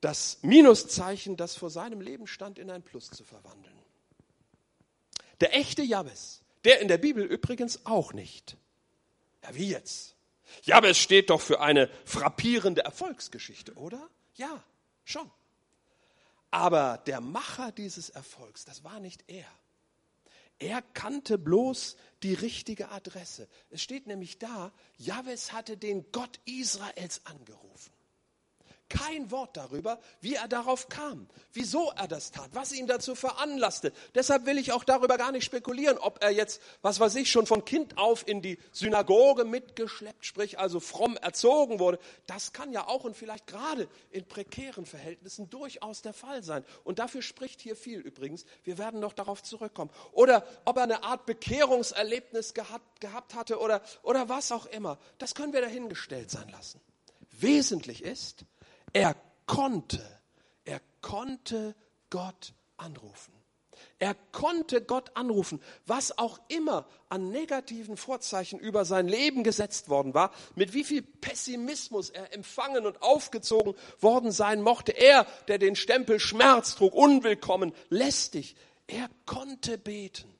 das 0.01 0.39
Minuszeichen, 0.41 1.37
das 1.37 1.55
vor 1.55 1.69
seinem 1.69 2.01
Leben 2.01 2.27
stand, 2.27 2.59
in 2.59 2.69
ein 2.69 2.83
Plus 2.83 3.09
zu 3.09 3.23
verwandeln. 3.23 3.75
Der 5.41 5.55
echte 5.55 5.81
Jabes, 5.81 6.41
der 6.63 6.79
in 6.81 6.87
der 6.87 6.97
Bibel 6.97 7.23
übrigens 7.23 7.85
auch 7.85 8.13
nicht. 8.13 8.57
Ja, 9.43 9.55
wie 9.55 9.69
jetzt? 9.69 10.15
Jabes 10.63 10.97
steht 10.97 11.29
doch 11.29 11.41
für 11.41 11.59
eine 11.59 11.89
frappierende 12.05 12.83
Erfolgsgeschichte, 12.83 13.73
oder? 13.75 14.09
Ja, 14.35 14.63
schon. 15.03 15.29
Aber 16.51 17.01
der 17.05 17.19
Macher 17.19 17.71
dieses 17.71 18.09
Erfolgs, 18.09 18.65
das 18.65 18.83
war 18.83 18.99
nicht 18.99 19.23
er. 19.27 19.47
Er 20.59 20.81
kannte 20.81 21.37
bloß 21.37 21.97
die 22.23 22.33
richtige 22.33 22.89
Adresse. 22.89 23.47
Es 23.69 23.81
steht 23.81 24.07
nämlich 24.07 24.39
da, 24.39 24.71
Jabes 24.97 25.51
hatte 25.51 25.77
den 25.77 26.11
Gott 26.11 26.39
Israels 26.45 27.21
angerufen. 27.25 27.91
Kein 28.87 29.31
Wort 29.31 29.57
darüber, 29.57 29.99
wie 30.21 30.35
er 30.35 30.47
darauf 30.47 30.89
kam, 30.89 31.27
wieso 31.53 31.91
er 31.95 32.07
das 32.07 32.29
tat, 32.29 32.51
was 32.53 32.71
ihn 32.71 32.85
dazu 32.85 33.15
veranlasste. 33.15 33.91
Deshalb 34.13 34.45
will 34.45 34.59
ich 34.59 34.73
auch 34.73 34.83
darüber 34.83 35.17
gar 35.17 35.31
nicht 35.31 35.43
spekulieren, 35.43 35.97
ob 35.97 36.23
er 36.23 36.29
jetzt, 36.29 36.61
was 36.83 36.99
weiß 36.99 37.15
ich, 37.15 37.31
schon 37.31 37.47
von 37.47 37.65
Kind 37.65 37.97
auf 37.97 38.27
in 38.27 38.43
die 38.43 38.59
Synagoge 38.71 39.43
mitgeschleppt, 39.43 40.23
sprich 40.23 40.59
also 40.59 40.79
fromm 40.79 41.17
erzogen 41.17 41.79
wurde. 41.79 41.97
Das 42.27 42.53
kann 42.53 42.71
ja 42.71 42.87
auch 42.87 43.05
und 43.05 43.17
vielleicht 43.17 43.47
gerade 43.47 43.87
in 44.11 44.25
prekären 44.27 44.85
Verhältnissen 44.85 45.49
durchaus 45.49 46.03
der 46.03 46.13
Fall 46.13 46.43
sein. 46.43 46.63
Und 46.83 46.99
dafür 46.99 47.23
spricht 47.23 47.61
hier 47.61 47.75
viel 47.75 48.01
übrigens. 48.01 48.45
Wir 48.63 48.77
werden 48.77 48.99
noch 48.99 49.13
darauf 49.13 49.41
zurückkommen. 49.41 49.89
Oder 50.11 50.45
ob 50.63 50.77
er 50.77 50.83
eine 50.83 51.03
Art 51.03 51.25
Bekehrungserlebnis 51.25 52.53
gehabt, 52.53 53.01
gehabt 53.01 53.33
hatte 53.33 53.59
oder, 53.59 53.81
oder 54.03 54.29
was 54.29 54.51
auch 54.51 54.67
immer. 54.67 54.99
Das 55.17 55.33
können 55.33 55.53
wir 55.53 55.61
dahingestellt 55.61 56.29
sein 56.29 56.49
lassen. 56.49 56.79
Wesentlich 57.31 58.03
ist, 58.03 58.45
er 58.95 59.13
konnte, 59.45 60.01
er 60.63 60.79
konnte 61.01 61.75
Gott 62.09 62.53
anrufen. 62.77 63.33
Er 63.99 64.15
konnte 64.31 64.81
Gott 64.81 65.11
anrufen, 65.17 65.61
was 65.85 66.17
auch 66.17 66.39
immer 66.47 66.87
an 67.09 67.29
negativen 67.29 67.97
Vorzeichen 67.97 68.57
über 68.57 68.85
sein 68.85 69.09
Leben 69.09 69.43
gesetzt 69.43 69.89
worden 69.89 70.13
war, 70.13 70.31
mit 70.55 70.73
wie 70.73 70.85
viel 70.85 71.01
Pessimismus 71.01 72.09
er 72.09 72.33
empfangen 72.33 72.85
und 72.85 73.01
aufgezogen 73.01 73.75
worden 73.99 74.31
sein 74.31 74.61
mochte. 74.61 74.93
Er, 74.93 75.27
der 75.49 75.57
den 75.57 75.75
Stempel 75.75 76.17
Schmerz 76.17 76.75
trug, 76.75 76.93
unwillkommen, 76.93 77.73
lästig, 77.89 78.55
er 78.87 79.09
konnte 79.25 79.77
beten. 79.77 80.33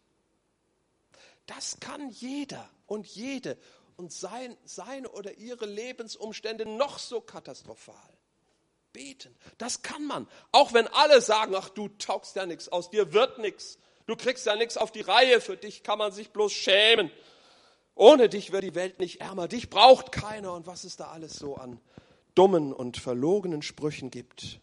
Das 1.46 1.82
kann 1.82 2.10
jeder 2.10 2.70
und 2.86 3.06
jede 3.06 3.58
und 3.98 4.14
sein, 4.14 4.56
seine 4.64 5.10
oder 5.10 5.38
ihre 5.38 5.66
Lebensumstände 5.66 6.66
noch 6.66 7.00
so 7.00 7.20
katastrophal 7.20 8.15
beten. 8.96 9.36
Das 9.58 9.82
kann 9.82 10.06
man. 10.06 10.28
Auch 10.52 10.74
wenn 10.74 10.88
alle 10.88 11.22
sagen, 11.22 11.54
ach 11.56 11.70
du 11.70 11.90
taugst 11.90 12.36
ja 12.36 12.46
nichts, 12.46 12.70
aus 12.70 12.90
dir 12.90 13.14
wird 13.14 13.38
nichts. 13.40 13.78
Du 14.08 14.16
kriegst 14.16 14.46
ja 14.46 14.56
nichts 14.56 14.78
auf 14.78 14.92
die 14.92 15.02
Reihe, 15.02 15.42
für 15.42 15.58
dich 15.58 15.84
kann 15.84 15.98
man 15.98 16.12
sich 16.12 16.32
bloß 16.32 16.54
schämen. 16.54 17.12
Ohne 17.94 18.30
dich 18.30 18.52
wird 18.52 18.64
die 18.64 18.75
Welt 18.75 19.00
nicht 19.00 19.22
ärmer, 19.22 19.48
dich 19.48 19.70
braucht 19.70 20.12
keiner 20.12 20.54
und 20.54 20.68
was 20.68 20.84
es 20.84 20.98
da 20.98 21.10
alles 21.12 21.34
so 21.36 21.56
an 21.56 21.80
dummen 22.36 22.74
und 22.74 22.98
verlogenen 22.98 23.62
Sprüchen 23.62 24.12
gibt. 24.12 24.60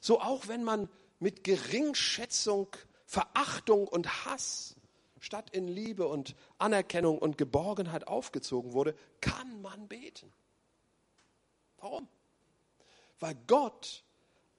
So 0.00 0.20
auch 0.20 0.48
wenn 0.48 0.64
man 0.64 0.88
mit 1.20 1.44
Geringschätzung, 1.44 2.68
Verachtung 3.06 3.88
und 3.88 4.26
Hass 4.26 4.76
statt 5.20 5.50
in 5.50 5.68
Liebe 5.68 6.06
und 6.06 6.34
Anerkennung 6.58 7.18
und 7.18 7.38
Geborgenheit 7.38 8.08
aufgezogen 8.08 8.72
wurde, 8.72 8.94
kann 9.20 9.62
man 9.62 9.88
beten. 9.88 10.32
Warum? 11.78 12.08
Weil 13.20 13.34
Gott 13.46 14.02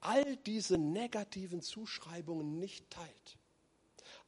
all 0.02 0.38
diese 0.38 0.78
negativen 0.78 1.62
Zuschreibungen 1.62 2.60
nicht 2.60 2.90
teilt. 2.90 3.38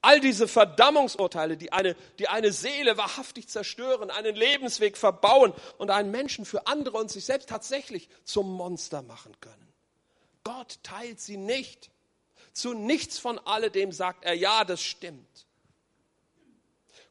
All 0.01 0.19
diese 0.19 0.48
Verdammungsurteile, 0.48 1.57
die 1.57 1.72
eine, 1.72 1.96
die 2.19 2.27
eine 2.27 2.51
Seele 2.51 2.98
wahrhaftig 2.98 3.48
zerstören, 3.48 4.12
einen 4.12 4.36
Lebensweg 4.36 4.96
verbauen 4.96 5.53
und 5.77 5.89
einen 5.89 6.12
Menschen 6.12 6.46
für 6.46 6.67
andere 6.67 6.98
und 6.98 7.12
sich 7.12 7.25
selbst 7.25 7.50
tatsächlich 7.50 8.10
zum 8.24 8.51
Monster 8.53 9.01
machen 9.01 9.36
können. 9.41 9.74
Gott 10.43 10.79
teilt 10.84 11.19
sie 11.19 11.38
nicht. 11.38 11.89
Zu 12.53 12.74
nichts 12.74 13.19
von 13.19 13.38
alledem 13.39 13.91
sagt 13.91 14.24
er, 14.24 14.34
ja, 14.34 14.63
das 14.63 14.81
stimmt. 14.81 15.46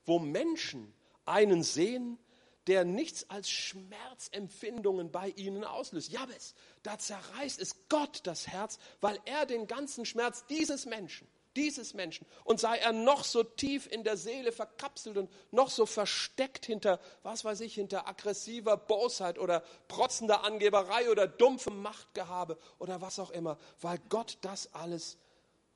Wo 0.05 0.19
Menschen 0.19 0.93
einen 1.25 1.63
sehen, 1.63 2.19
der 2.67 2.85
nichts 2.85 3.29
als 3.31 3.51
Schmerzempfindungen 3.51 5.13
bei 5.13 5.29
ihnen 5.37 5.65
auslöst. 5.65 6.11
Jabes, 6.11 6.55
da 6.87 6.99
zerreißt 6.99 7.61
es 7.61 7.89
Gott 7.89 8.21
das 8.25 8.47
Herz, 8.47 8.79
weil 9.01 9.19
er 9.25 9.45
den 9.45 9.67
ganzen 9.67 10.07
Schmerz 10.07 10.45
dieses 10.47 10.87
Menschen, 10.87 11.27
dieses 11.57 11.95
Menschen, 11.95 12.27
und 12.45 12.61
sei 12.61 12.79
er 12.79 12.93
noch 12.93 13.25
so 13.25 13.43
tief 13.43 13.89
in 13.91 14.05
der 14.05 14.17
Seele 14.17 14.53
verkapselt 14.53 15.17
und 15.17 15.29
noch 15.51 15.69
so 15.71 15.85
versteckt 15.85 16.65
hinter, 16.65 17.01
was 17.25 17.45
weiß 17.45 17.61
ich, 17.63 17.75
hinter 17.75 18.07
aggressiver 18.07 18.77
Bosheit 18.77 19.39
oder 19.39 19.65
protzender 19.89 20.45
Angeberei 20.45 21.11
oder 21.11 21.27
dumpfem 21.27 21.83
Machtgehabe 21.83 22.57
oder 22.79 23.01
was 23.01 23.19
auch 23.19 23.31
immer, 23.31 23.59
weil 23.81 23.99
Gott 24.09 24.39
das 24.43 24.73
alles 24.73 25.19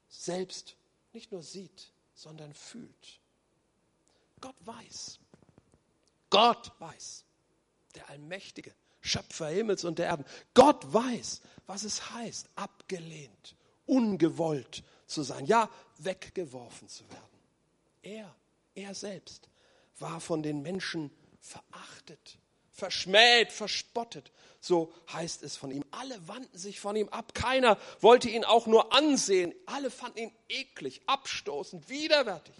selbst 0.09 0.76
nicht 1.12 1.33
nur 1.33 1.43
sieht, 1.43 1.90
sondern 2.14 2.55
fühlt. 2.55 3.21
Gott 4.40 4.57
weiß, 4.61 5.19
Gott 6.31 6.71
weiß, 6.79 7.25
der 7.97 8.09
Allmächtige, 8.11 8.73
Schöpfer 9.00 9.49
Himmels 9.49 9.84
und 9.84 9.99
der 9.99 10.06
Erden. 10.06 10.25
Gott 10.54 10.93
weiß, 10.93 11.41
was 11.67 11.84
es 11.84 12.10
heißt, 12.10 12.49
abgelehnt, 12.54 13.56
ungewollt 13.86 14.82
zu 15.06 15.23
sein, 15.23 15.47
ja, 15.47 15.69
weggeworfen 15.99 16.89
zu 16.89 17.08
werden. 17.10 17.21
Er, 18.02 18.34
er 18.75 18.95
selbst 18.95 19.49
war 19.99 20.21
von 20.21 20.43
den 20.43 20.63
Menschen 20.63 21.10
verachtet, 21.41 22.39
verschmäht, 22.71 23.52
verspottet. 23.52 24.32
So 24.60 24.93
heißt 25.13 25.43
es 25.43 25.56
von 25.56 25.71
ihm. 25.71 25.84
Alle 25.91 26.28
wandten 26.28 26.58
sich 26.58 26.80
von 26.80 26.97
ihm 26.97 27.08
ab. 27.08 27.34
Keiner 27.34 27.78
wollte 28.00 28.28
ihn 28.28 28.45
auch 28.45 28.67
nur 28.67 28.93
ansehen. 28.95 29.54
Alle 29.67 29.91
fanden 29.91 30.19
ihn 30.19 30.32
eklig, 30.49 31.02
abstoßend, 31.06 31.89
widerwärtig, 31.89 32.54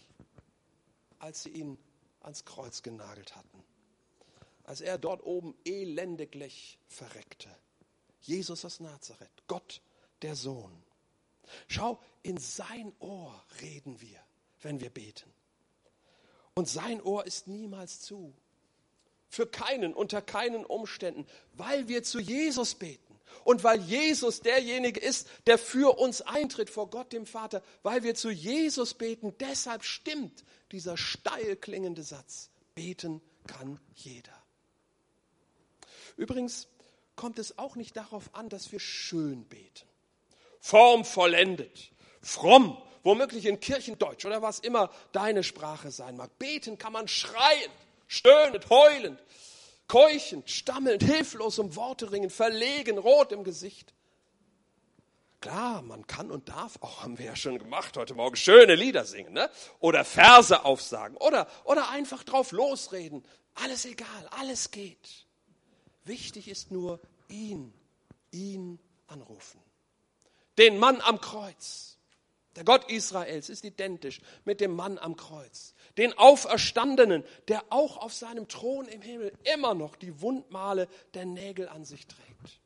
als 1.19 1.43
sie 1.43 1.51
ihn 1.51 1.79
ans 2.21 2.45
Kreuz 2.45 2.83
genagelt 2.83 3.37
hatten. 3.37 3.60
Als 4.71 4.81
er 4.81 4.99
dort 4.99 5.25
oben 5.25 5.57
elendiglich 5.65 6.79
verreckte. 6.87 7.49
Jesus 8.21 8.65
aus 8.65 8.79
Nazareth, 8.79 9.43
Gott 9.49 9.83
der 10.23 10.37
Sohn. 10.37 10.71
Schau, 11.67 12.01
in 12.23 12.39
sein 12.39 12.93
Ohr 13.01 13.45
reden 13.63 14.01
wir, 14.01 14.21
wenn 14.63 14.79
wir 14.79 14.91
beten. 14.91 15.29
Und 16.55 16.69
sein 16.69 17.03
Ohr 17.03 17.27
ist 17.27 17.49
niemals 17.49 18.01
zu. 18.01 18.33
Für 19.29 19.45
keinen, 19.45 19.93
unter 19.93 20.23
keinen 20.23 20.65
Umständen, 20.65 21.27
weil 21.55 21.89
wir 21.89 22.05
zu 22.05 22.21
Jesus 22.21 22.77
beten. 22.77 23.19
Und 23.43 23.65
weil 23.65 23.81
Jesus 23.81 24.41
derjenige 24.41 25.01
ist, 25.01 25.29
der 25.49 25.59
für 25.59 25.99
uns 25.99 26.21
eintritt 26.23 26.71
vor 26.71 26.91
Gott 26.91 27.13
dem 27.13 27.27
Vater, 27.27 27.61
weil 27.83 28.05
wir 28.05 28.15
zu 28.15 28.31
Jesus 28.31 28.95
beten, 28.95 29.35
deshalb 29.41 29.83
stimmt 29.83 30.45
dieser 30.71 30.97
steil 30.97 31.57
klingende 31.57 32.05
Satz. 32.05 32.51
Beten 32.77 33.21
kann 33.49 33.81
jeder. 33.97 34.40
Übrigens 36.21 36.69
kommt 37.17 37.39
es 37.39 37.57
auch 37.57 37.77
nicht 37.77 37.97
darauf 37.97 38.35
an, 38.35 38.51
dass 38.51 38.71
wir 38.73 38.79
schön 38.79 39.45
beten. 39.47 39.89
Formvollendet, 40.61 41.93
fromm, 42.21 42.77
womöglich 43.03 43.47
in 43.47 43.59
Kirchendeutsch 43.59 44.27
oder 44.27 44.43
was 44.43 44.59
immer 44.59 44.91
deine 45.13 45.43
Sprache 45.43 45.91
sein 45.91 46.19
mag. 46.19 46.39
Beten 46.39 46.77
kann 46.77 46.93
man 46.93 47.09
schreien, 47.09 47.71
stöhnend, 48.07 48.69
heulend, 48.69 49.19
keuchend, 49.89 50.51
stammelnd, 50.51 51.03
hilflos 51.03 51.59
um 51.59 51.75
Worte 51.75 52.13
ringen, 52.13 52.29
verlegen, 52.29 52.99
rot 52.99 53.33
im 53.33 53.43
Gesicht. 53.43 53.95
Klar, 55.41 55.81
man 55.81 56.07
kann 56.07 56.31
und 56.31 56.51
darf, 56.51 56.77
auch 56.83 57.03
haben 57.03 57.19
wir 57.19 57.25
ja 57.25 57.37
schon 57.37 57.59
gemacht 57.59 57.97
heute 57.97 58.13
Morgen, 58.13 58.37
schöne 58.37 58.75
Lieder 58.75 59.07
singen, 59.07 59.33
ne? 59.33 59.49
oder 59.79 60.05
Verse 60.05 60.67
aufsagen 60.67 61.17
oder, 61.17 61.47
oder 61.65 61.89
einfach 61.89 62.25
drauf 62.25 62.53
losreden. 62.53 63.25
Alles 63.55 63.87
egal, 63.87 64.29
alles 64.39 64.71
geht. 64.71 65.25
Wichtig 66.05 66.49
ist 66.49 66.71
nur 66.71 67.01
ihn, 67.29 67.73
ihn 68.31 68.79
anrufen. 69.07 69.61
Den 70.59 70.79
Mann 70.79 71.01
am 71.01 71.21
Kreuz. 71.21 71.99
Der 72.57 72.65
Gott 72.65 72.91
Israels 72.91 73.49
ist 73.49 73.65
identisch 73.65 74.21
mit 74.45 74.61
dem 74.61 74.75
Mann 74.75 74.99
am 74.99 75.17
Kreuz. 75.17 75.75
Den 75.97 76.17
Auferstandenen, 76.19 77.25
der 77.49 77.65
auch 77.71 77.97
auf 77.97 78.13
seinem 78.13 78.49
Thron 78.49 78.87
im 78.89 79.03
Himmel 79.03 79.33
immer 79.55 79.75
noch 79.75 79.95
die 79.95 80.21
Wundmale 80.21 80.89
der 81.15 81.27
Nägel 81.27 81.69
an 81.69 81.85
sich 81.85 82.07
trägt 82.07 82.61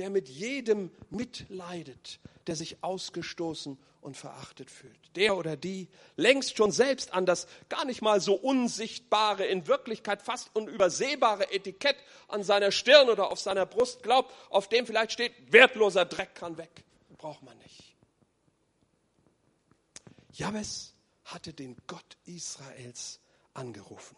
der 0.00 0.08
mit 0.08 0.30
jedem 0.30 0.90
mitleidet, 1.10 2.20
der 2.46 2.56
sich 2.56 2.82
ausgestoßen 2.82 3.78
und 4.00 4.16
verachtet 4.16 4.70
fühlt. 4.70 4.98
Der 5.14 5.36
oder 5.36 5.58
die 5.58 5.88
längst 6.16 6.56
schon 6.56 6.72
selbst 6.72 7.12
an 7.12 7.26
das 7.26 7.46
gar 7.68 7.84
nicht 7.84 8.00
mal 8.00 8.18
so 8.18 8.32
unsichtbare, 8.32 9.44
in 9.44 9.66
Wirklichkeit 9.66 10.22
fast 10.22 10.56
unübersehbare 10.56 11.52
Etikett 11.52 11.96
an 12.28 12.42
seiner 12.42 12.72
Stirn 12.72 13.10
oder 13.10 13.30
auf 13.30 13.40
seiner 13.40 13.66
Brust 13.66 14.02
glaubt, 14.02 14.32
auf 14.48 14.70
dem 14.70 14.86
vielleicht 14.86 15.12
steht, 15.12 15.34
wertloser 15.52 16.06
Dreck 16.06 16.34
kann 16.34 16.56
weg. 16.56 16.82
Braucht 17.18 17.42
man 17.42 17.58
nicht. 17.58 17.94
Jabes 20.32 20.94
hatte 21.26 21.52
den 21.52 21.76
Gott 21.86 22.16
Israels 22.24 23.20
angerufen. 23.52 24.16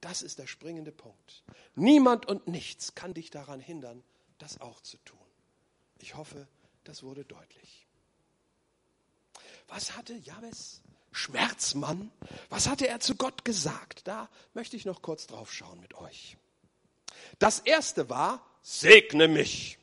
Das 0.00 0.22
ist 0.22 0.40
der 0.40 0.48
springende 0.48 0.90
Punkt. 0.90 1.44
Niemand 1.76 2.26
und 2.26 2.48
nichts 2.48 2.96
kann 2.96 3.14
dich 3.14 3.30
daran 3.30 3.60
hindern, 3.60 4.02
das 4.38 4.60
auch 4.60 4.80
zu 4.80 4.96
tun. 5.04 5.19
Ich 6.00 6.14
hoffe, 6.16 6.48
das 6.84 7.02
wurde 7.02 7.24
deutlich. 7.24 7.86
Was 9.68 9.96
hatte 9.96 10.14
Jabes 10.14 10.80
Schmerzmann, 11.12 12.10
was 12.48 12.68
hatte 12.68 12.88
er 12.88 13.00
zu 13.00 13.14
Gott 13.14 13.44
gesagt? 13.44 14.06
Da 14.08 14.28
möchte 14.54 14.76
ich 14.76 14.84
noch 14.84 15.02
kurz 15.02 15.26
drauf 15.26 15.52
schauen 15.52 15.80
mit 15.80 15.94
euch. 15.94 16.36
Das 17.38 17.60
erste 17.60 18.08
war, 18.08 18.44
segne 18.62 19.28
mich. 19.28 19.78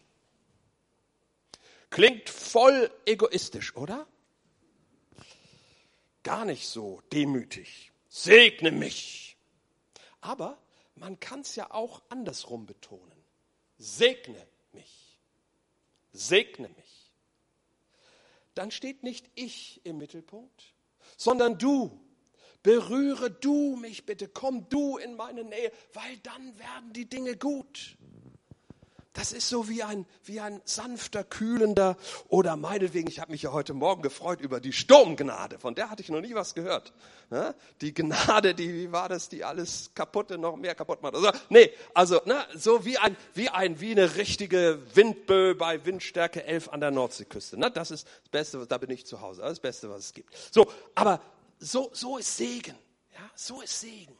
Klingt 1.90 2.30
voll 2.30 2.92
egoistisch, 3.06 3.76
oder? 3.76 4.08
Gar 6.24 6.46
nicht 6.46 6.68
so 6.68 7.02
demütig. 7.14 7.92
Segne 8.10 8.72
mich. 8.72 9.38
Aber 10.20 10.58
man 10.96 11.20
kann 11.20 11.42
es 11.42 11.56
ja 11.56 11.72
auch 11.72 12.02
andersrum 12.10 12.66
betonen. 12.66 13.24
Segne. 13.78 14.48
Segne 16.18 16.70
mich. 16.70 17.14
Dann 18.54 18.72
steht 18.72 19.04
nicht 19.04 19.30
ich 19.36 19.82
im 19.84 19.98
Mittelpunkt, 19.98 20.74
sondern 21.16 21.58
du. 21.58 22.00
Berühre 22.64 23.32
du 23.32 23.76
mich 23.78 24.06
bitte, 24.06 24.28
komm 24.28 24.68
du 24.70 24.98
in 24.98 25.16
meine 25.16 25.44
Nähe, 25.44 25.72
weil 25.94 26.18
dann 26.18 26.58
werden 26.58 26.92
die 26.92 27.08
Dinge 27.08 27.38
gut. 27.38 27.98
Das 29.18 29.32
ist 29.32 29.50
so 29.50 29.68
wie 29.68 29.82
ein, 29.82 30.06
wie 30.26 30.40
ein 30.40 30.62
sanfter, 30.64 31.24
kühlender 31.24 31.98
oder 32.28 32.56
meinetwegen, 32.56 33.10
ich 33.10 33.20
habe 33.20 33.32
mich 33.32 33.42
ja 33.42 33.52
heute 33.52 33.74
Morgen 33.74 34.04
gefreut 34.04 34.40
über 34.40 34.60
die 34.60 34.72
Sturmgnade, 34.72 35.58
von 35.58 35.74
der 35.74 35.90
hatte 35.90 36.04
ich 36.04 36.10
noch 36.10 36.22
nie 36.22 36.36
was 36.36 36.54
gehört. 36.54 36.94
Ne? 37.32 37.56
Die 37.82 37.96
Gnade, 37.96 38.54
die, 38.54 38.72
wie 38.72 38.92
war 38.92 39.10
das, 39.10 39.28
die 39.28 39.44
alles 39.44 39.90
kaputte, 39.96 40.38
noch 40.38 40.56
mehr 40.56 40.76
kaputt 40.76 41.02
macht. 41.02 41.16
Also, 41.16 41.32
nee, 41.50 41.72
also 41.96 42.22
ne, 42.26 42.46
so 42.56 42.86
wie, 42.86 43.00
ein, 43.00 43.18
wie, 43.34 43.50
ein, 43.50 43.82
wie 43.82 43.90
eine 43.90 44.18
richtige 44.18 44.84
Windböe 44.94 45.56
bei 45.56 45.84
Windstärke 45.84 46.44
11 46.44 46.70
an 46.70 46.80
der 46.80 46.92
Nordseeküste. 46.92 47.60
Ne? 47.60 47.72
Das 47.72 47.90
ist 47.90 48.06
das 48.06 48.30
Beste, 48.30 48.68
da 48.68 48.78
bin 48.78 48.92
ich 48.92 49.08
zu 49.08 49.22
Hause, 49.22 49.42
das 49.42 49.60
Beste, 49.60 49.90
was 49.90 50.06
es 50.06 50.14
gibt. 50.14 50.32
So, 50.52 50.68
aber 50.94 51.22
so, 51.58 51.90
so 51.92 52.18
ist 52.18 52.38
Segen. 52.38 52.76
Ja, 53.16 53.32
so 53.34 53.62
ist 53.62 53.82
Segen. 53.82 54.16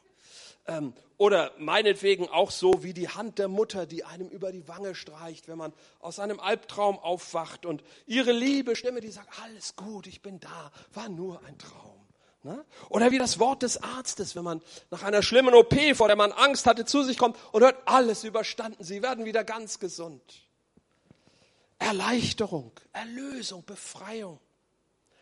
Ähm, 0.68 0.92
oder 1.16 1.52
meinetwegen 1.58 2.28
auch 2.28 2.50
so 2.52 2.84
wie 2.84 2.92
die 2.92 3.08
Hand 3.08 3.38
der 3.38 3.48
Mutter, 3.48 3.86
die 3.86 4.04
einem 4.04 4.28
über 4.28 4.52
die 4.52 4.68
Wange 4.68 4.94
streicht, 4.94 5.48
wenn 5.48 5.58
man 5.58 5.72
aus 5.98 6.20
einem 6.20 6.38
Albtraum 6.38 6.98
aufwacht 6.98 7.66
und 7.66 7.82
ihre 8.06 8.30
liebe 8.30 8.76
Stimme, 8.76 9.00
die 9.00 9.10
sagt, 9.10 9.28
alles 9.42 9.74
gut, 9.74 10.06
ich 10.06 10.22
bin 10.22 10.38
da, 10.38 10.70
war 10.92 11.08
nur 11.08 11.42
ein 11.44 11.58
Traum. 11.58 12.06
Ne? 12.44 12.64
Oder 12.88 13.10
wie 13.10 13.18
das 13.18 13.40
Wort 13.40 13.62
des 13.62 13.82
Arztes, 13.82 14.36
wenn 14.36 14.44
man 14.44 14.62
nach 14.90 15.02
einer 15.02 15.22
schlimmen 15.22 15.54
OP, 15.54 15.74
vor 15.94 16.06
der 16.06 16.16
man 16.16 16.30
Angst 16.30 16.66
hatte, 16.66 16.84
zu 16.84 17.02
sich 17.02 17.18
kommt 17.18 17.36
und 17.50 17.62
hört, 17.62 17.76
alles 17.86 18.22
überstanden, 18.22 18.84
sie 18.84 19.02
werden 19.02 19.24
wieder 19.24 19.42
ganz 19.42 19.80
gesund. 19.80 20.22
Erleichterung, 21.80 22.72
Erlösung, 22.92 23.64
Befreiung. 23.64 24.38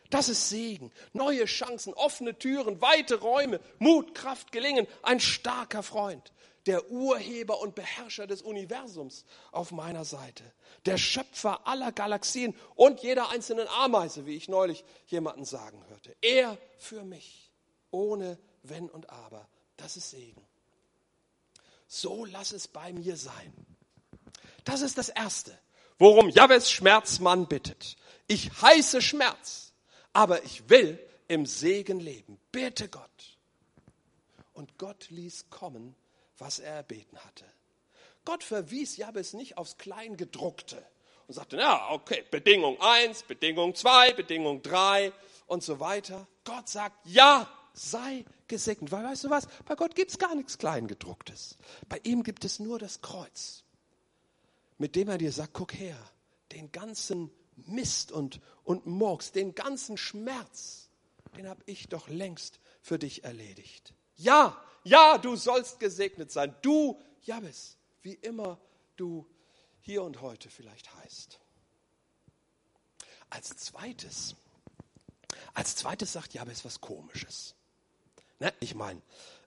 Das 0.09 0.29
ist 0.29 0.49
Segen, 0.49 0.91
neue 1.13 1.45
Chancen, 1.45 1.93
offene 1.93 2.37
Türen, 2.37 2.81
weite 2.81 3.19
Räume, 3.19 3.59
Mut, 3.79 4.15
Kraft, 4.15 4.51
Gelingen, 4.51 4.87
ein 5.03 5.19
starker 5.19 5.83
Freund, 5.83 6.31
der 6.65 6.89
Urheber 6.89 7.59
und 7.59 7.75
Beherrscher 7.75 8.27
des 8.27 8.41
Universums 8.41 9.25
auf 9.51 9.71
meiner 9.71 10.05
Seite, 10.05 10.43
der 10.85 10.97
Schöpfer 10.97 11.67
aller 11.67 11.91
Galaxien 11.91 12.55
und 12.75 13.01
jeder 13.01 13.29
einzelnen 13.29 13.67
Ameise, 13.67 14.25
wie 14.25 14.35
ich 14.35 14.47
neulich 14.47 14.85
jemanden 15.07 15.45
sagen 15.45 15.83
hörte. 15.89 16.15
Er 16.21 16.57
für 16.77 17.03
mich, 17.03 17.51
ohne 17.91 18.37
Wenn 18.63 18.89
und 18.89 19.09
Aber. 19.09 19.47
Das 19.75 19.97
ist 19.97 20.11
Segen. 20.11 20.45
So 21.87 22.25
lass 22.25 22.51
es 22.51 22.67
bei 22.67 22.91
mir 22.93 23.15
sein. 23.15 23.53
Das 24.63 24.81
ist 24.81 24.97
das 24.97 25.09
Erste, 25.09 25.57
worum 25.97 26.29
Jabes 26.29 26.69
Schmerzmann 26.69 27.47
bittet. 27.47 27.95
Ich 28.27 28.51
heiße 28.61 29.01
Schmerz 29.01 29.66
aber 30.17 30.43
ich 30.43 30.67
will 30.67 30.97
im 31.27 31.45
Segen 31.45 31.99
leben. 31.99 32.39
Bitte 32.51 32.89
Gott. 32.89 33.37
Und 34.51 34.79
Gott 34.79 35.11
ließ 35.11 35.51
kommen, 35.51 35.95
was 36.39 36.57
er 36.57 36.73
erbeten 36.73 37.19
hatte. 37.19 37.45
Gott 38.25 38.43
verwies 38.43 38.97
Jabes 38.97 39.33
nicht 39.33 39.59
aufs 39.59 39.77
Kleingedruckte 39.77 40.83
und 41.27 41.35
sagte, 41.35 41.57
ja, 41.57 41.91
okay, 41.91 42.25
Bedingung 42.31 42.81
eins, 42.81 43.21
Bedingung 43.21 43.75
zwei, 43.75 44.11
Bedingung 44.13 44.63
drei 44.63 45.13
und 45.45 45.61
so 45.61 45.79
weiter. 45.79 46.25
Gott 46.43 46.67
sagt, 46.67 46.97
ja, 47.05 47.47
sei 47.73 48.25
gesegnet. 48.47 48.91
Weil 48.91 49.03
weißt 49.03 49.25
du 49.25 49.29
was? 49.29 49.47
Bei 49.65 49.75
Gott 49.75 49.93
gibt 49.93 50.09
es 50.09 50.17
gar 50.17 50.33
nichts 50.33 50.57
Kleingedrucktes. 50.57 51.59
Bei 51.89 52.01
ihm 52.01 52.23
gibt 52.23 52.43
es 52.43 52.57
nur 52.57 52.79
das 52.79 53.01
Kreuz, 53.03 53.63
mit 54.79 54.95
dem 54.95 55.09
er 55.09 55.19
dir 55.19 55.31
sagt, 55.31 55.53
guck 55.53 55.75
her, 55.75 55.99
den 56.53 56.71
ganzen 56.71 57.29
Mist 57.65 58.11
und, 58.11 58.39
und 58.63 58.85
Murks, 58.85 59.31
den 59.31 59.55
ganzen 59.55 59.97
Schmerz, 59.97 60.89
den 61.35 61.47
habe 61.47 61.61
ich 61.65 61.89
doch 61.89 62.07
längst 62.07 62.59
für 62.81 62.99
dich 62.99 63.23
erledigt. 63.23 63.93
Ja, 64.15 64.61
ja, 64.83 65.17
du 65.17 65.35
sollst 65.35 65.79
gesegnet 65.79 66.31
sein. 66.31 66.55
Du, 66.61 67.01
Jabes, 67.23 67.77
wie 68.01 68.13
immer 68.13 68.59
du 68.95 69.27
hier 69.81 70.03
und 70.03 70.21
heute 70.21 70.49
vielleicht 70.49 70.93
heißt. 70.95 71.39
Als 73.29 73.49
zweites, 73.57 74.35
als 75.53 75.75
zweites 75.75 76.13
sagt 76.13 76.33
Jabes 76.33 76.63
was 76.63 76.79
Komisches. 76.79 77.55
Ne? 78.39 78.53
Ich 78.59 78.75
meine, 78.75 79.01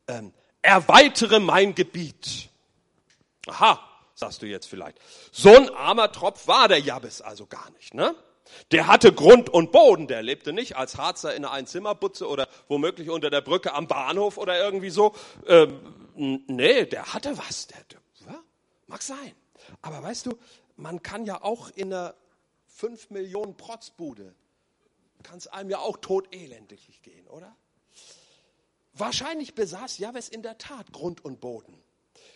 ähm, 0.07 0.33
erweitere 0.63 1.41
mein 1.41 1.75
Gebiet. 1.75 2.51
Aha, 3.47 3.90
sagst 4.21 4.43
du 4.43 4.47
jetzt 4.47 4.67
vielleicht. 4.67 4.99
So 5.33 5.55
ein 5.55 5.71
armer 5.71 6.13
Tropf 6.13 6.47
war 6.47 6.69
der 6.69 6.79
Jabes 6.79 7.21
also 7.21 7.47
gar 7.47 7.71
nicht, 7.73 7.95
ne? 7.95 8.15
Der 8.73 8.87
hatte 8.87 9.13
Grund 9.13 9.49
und 9.49 9.73
Boden, 9.73 10.09
der 10.09 10.23
lebte 10.23 10.53
nicht 10.53 10.77
als 10.77 10.97
Harzer 10.97 11.35
in 11.35 11.45
einer 11.45 11.53
Einzimmerbutze 11.53 12.29
oder 12.29 12.49
womöglich 12.69 13.09
unter 13.09 13.31
der 13.31 13.41
Brücke 13.41 13.73
am 13.73 13.87
Bahnhof 13.87 14.39
oder 14.39 14.59
irgendwie 14.59 14.91
so. 14.91 15.15
Ähm, 15.47 15.81
nee, 16.17 16.85
der 16.85 17.13
hatte 17.13 17.39
was. 17.39 17.69
Der, 17.69 17.79
ja, 18.27 18.41
mag 18.89 19.03
sein. 19.03 19.33
Aber 19.83 20.03
weißt 20.03 20.27
du, 20.27 20.39
man 20.77 21.03
kann 21.03 21.25
ja 21.25 21.43
auch 21.43 21.71
in 21.71 21.93
einer 21.93 22.15
5 22.67 23.11
Millionen 23.11 23.57
Protzbude, 23.57 24.35
kann 25.23 25.39
es 25.39 25.47
einem 25.47 25.71
ja 25.71 25.79
auch 25.79 25.99
todelendiglich 25.99 27.03
gehen, 27.03 27.27
oder? 27.29 27.55
Wahrscheinlich 28.95 29.55
besaß 29.55 29.99
Jabes 29.99 30.29
in 30.29 30.43
der 30.43 30.59
Tat 30.59 30.93
Grund 30.93 31.25
und 31.25 31.41
Boden. 31.41 31.81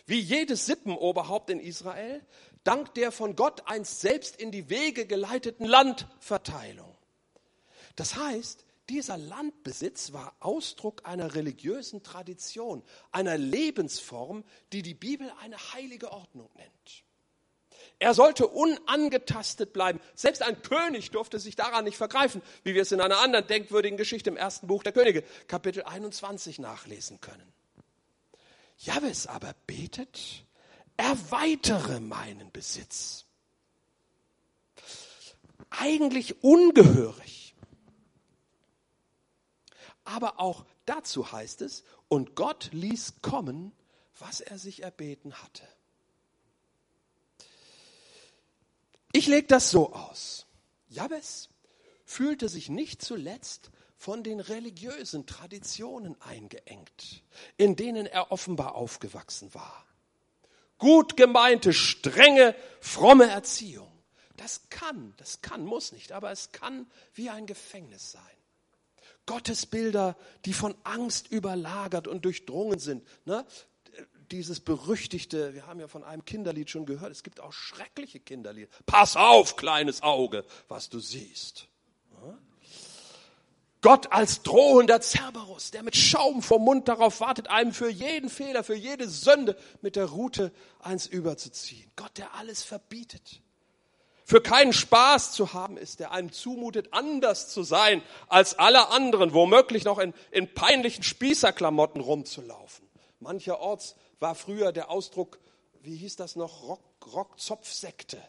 Wie 0.05 0.19
jedes 0.19 0.65
Sippenoberhaupt 0.67 1.49
in 1.49 1.59
Israel, 1.59 2.23
dank 2.63 2.93
der 2.93 3.11
von 3.11 3.35
Gott 3.35 3.63
einst 3.67 4.01
selbst 4.01 4.35
in 4.35 4.51
die 4.51 4.69
Wege 4.69 5.07
geleiteten 5.07 5.65
Landverteilung. 5.65 6.95
Das 7.95 8.15
heißt, 8.15 8.65
dieser 8.89 9.17
Landbesitz 9.17 10.13
war 10.13 10.35
Ausdruck 10.39 11.07
einer 11.07 11.33
religiösen 11.33 12.03
Tradition, 12.03 12.83
einer 13.11 13.37
Lebensform, 13.37 14.43
die 14.73 14.83
die 14.83 14.93
Bibel 14.93 15.31
eine 15.41 15.57
heilige 15.73 16.11
Ordnung 16.11 16.49
nennt. 16.55 17.03
Er 17.97 18.13
sollte 18.13 18.47
unangetastet 18.47 19.73
bleiben. 19.73 19.99
Selbst 20.13 20.43
ein 20.43 20.61
König 20.61 21.11
durfte 21.11 21.39
sich 21.39 21.55
daran 21.55 21.85
nicht 21.85 21.97
vergreifen, 21.97 22.41
wie 22.63 22.75
wir 22.75 22.81
es 22.81 22.91
in 22.91 23.01
einer 23.01 23.19
anderen 23.19 23.47
denkwürdigen 23.47 23.97
Geschichte 23.97 24.29
im 24.29 24.37
ersten 24.37 24.67
Buch 24.67 24.83
der 24.83 24.91
Könige, 24.91 25.23
Kapitel 25.47 25.83
21, 25.83 26.59
nachlesen 26.59 27.21
können. 27.21 27.54
Jabes 28.77 29.27
aber 29.27 29.53
betet, 29.67 30.45
erweitere 30.97 31.99
meinen 31.99 32.51
Besitz. 32.51 33.25
Eigentlich 35.69 36.43
ungehörig. 36.43 37.55
Aber 40.03 40.39
auch 40.39 40.65
dazu 40.85 41.31
heißt 41.31 41.61
es, 41.61 41.83
und 42.07 42.35
Gott 42.35 42.69
ließ 42.71 43.21
kommen, 43.21 43.71
was 44.19 44.39
er 44.39 44.59
sich 44.59 44.83
erbeten 44.83 45.33
hatte. 45.33 45.67
Ich 49.11 49.27
lege 49.27 49.47
das 49.47 49.71
so 49.71 49.93
aus. 49.93 50.45
Jabes 50.89 51.49
fühlte 52.05 52.49
sich 52.49 52.69
nicht 52.69 53.01
zuletzt 53.01 53.71
von 53.97 54.23
den 54.23 54.39
religiösen 54.39 55.25
Traditionen 55.25 56.19
eingeengt, 56.21 57.23
in 57.57 57.75
denen 57.75 58.05
er 58.05 58.31
offenbar 58.31 58.75
aufgewachsen 58.75 59.53
war. 59.53 59.85
Gut 60.77 61.15
gemeinte, 61.15 61.73
strenge, 61.73 62.55
fromme 62.81 63.29
Erziehung. 63.29 63.91
Das 64.37 64.61
kann, 64.69 65.13
das 65.17 65.41
kann, 65.41 65.63
muss 65.63 65.93
nicht, 65.93 66.11
aber 66.11 66.31
es 66.31 66.51
kann 66.51 66.87
wie 67.13 67.29
ein 67.29 67.45
Gefängnis 67.45 68.11
sein. 68.11 68.21
Gottesbilder, 69.25 70.15
die 70.45 70.53
von 70.53 70.75
Angst 70.83 71.31
überlagert 71.31 72.07
und 72.07 72.25
durchdrungen 72.25 72.79
sind. 72.79 73.07
Ne? 73.25 73.45
Dieses 74.31 74.59
berüchtigte, 74.59 75.53
wir 75.53 75.67
haben 75.67 75.79
ja 75.79 75.87
von 75.87 76.03
einem 76.03 76.25
Kinderlied 76.25 76.69
schon 76.69 76.85
gehört, 76.85 77.11
es 77.11 77.23
gibt 77.23 77.39
auch 77.39 77.53
schreckliche 77.53 78.19
Kinderlieder. 78.19 78.69
Pass 78.85 79.15
auf, 79.15 79.55
kleines 79.55 80.03
Auge, 80.03 80.45
was 80.67 80.89
du 80.89 80.99
siehst. 80.99 81.67
Gott 83.85 84.11
als 84.11 84.41
drohender 84.41 84.99
Cerberus, 84.99 85.69
der 85.69 85.83
mit 85.83 85.95
Schaum 85.95 86.41
vom 86.41 86.63
Mund 86.63 86.87
darauf 86.87 87.19
wartet, 87.19 87.51
einem 87.51 87.71
für 87.71 87.87
jeden 87.87 88.31
Fehler, 88.31 88.63
für 88.63 88.73
jede 88.73 89.07
Sünde 89.07 89.55
mit 89.83 89.95
der 89.95 90.05
Rute 90.05 90.51
eins 90.79 91.05
überzuziehen. 91.05 91.91
Gott, 91.95 92.17
der 92.17 92.33
alles 92.33 92.63
verbietet. 92.63 93.43
Für 94.23 94.41
keinen 94.41 94.73
Spaß 94.73 95.33
zu 95.33 95.53
haben 95.53 95.77
ist, 95.77 95.99
der 95.99 96.09
einem 96.13 96.31
zumutet, 96.31 96.93
anders 96.93 97.49
zu 97.49 97.61
sein 97.61 98.01
als 98.27 98.57
alle 98.57 98.89
anderen, 98.89 99.35
womöglich 99.35 99.83
noch 99.83 99.99
in, 99.99 100.15
in 100.31 100.51
peinlichen 100.51 101.03
Spießerklamotten 101.03 102.01
rumzulaufen. 102.01 102.89
Mancherorts 103.19 103.95
war 104.19 104.33
früher 104.33 104.71
der 104.71 104.89
Ausdruck, 104.89 105.37
wie 105.83 105.95
hieß 105.95 106.15
das 106.15 106.35
noch, 106.35 106.63
Rock, 106.63 106.81
Rockzopfsekte 107.13 108.19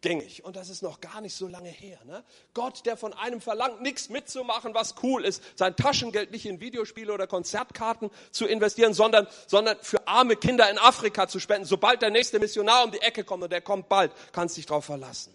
gängig. 0.00 0.44
Und 0.44 0.56
das 0.56 0.68
ist 0.68 0.82
noch 0.82 1.00
gar 1.00 1.20
nicht 1.20 1.34
so 1.34 1.48
lange 1.48 1.68
her. 1.68 1.98
Ne? 2.04 2.24
Gott, 2.54 2.86
der 2.86 2.96
von 2.96 3.12
einem 3.12 3.40
verlangt, 3.40 3.80
nichts 3.82 4.08
mitzumachen, 4.08 4.74
was 4.74 4.94
cool 5.02 5.24
ist, 5.24 5.42
sein 5.56 5.76
Taschengeld 5.76 6.30
nicht 6.30 6.46
in 6.46 6.60
Videospiele 6.60 7.12
oder 7.12 7.26
Konzertkarten 7.26 8.10
zu 8.30 8.46
investieren, 8.46 8.94
sondern, 8.94 9.26
sondern 9.46 9.78
für 9.82 10.06
arme 10.06 10.36
Kinder 10.36 10.70
in 10.70 10.78
Afrika 10.78 11.28
zu 11.28 11.40
spenden. 11.40 11.66
Sobald 11.66 12.02
der 12.02 12.10
nächste 12.10 12.38
Missionar 12.38 12.84
um 12.84 12.90
die 12.90 13.00
Ecke 13.00 13.24
kommt, 13.24 13.42
und 13.42 13.52
der 13.52 13.60
kommt 13.60 13.88
bald, 13.88 14.12
kannst 14.32 14.56
dich 14.56 14.66
darauf 14.66 14.84
verlassen. 14.84 15.34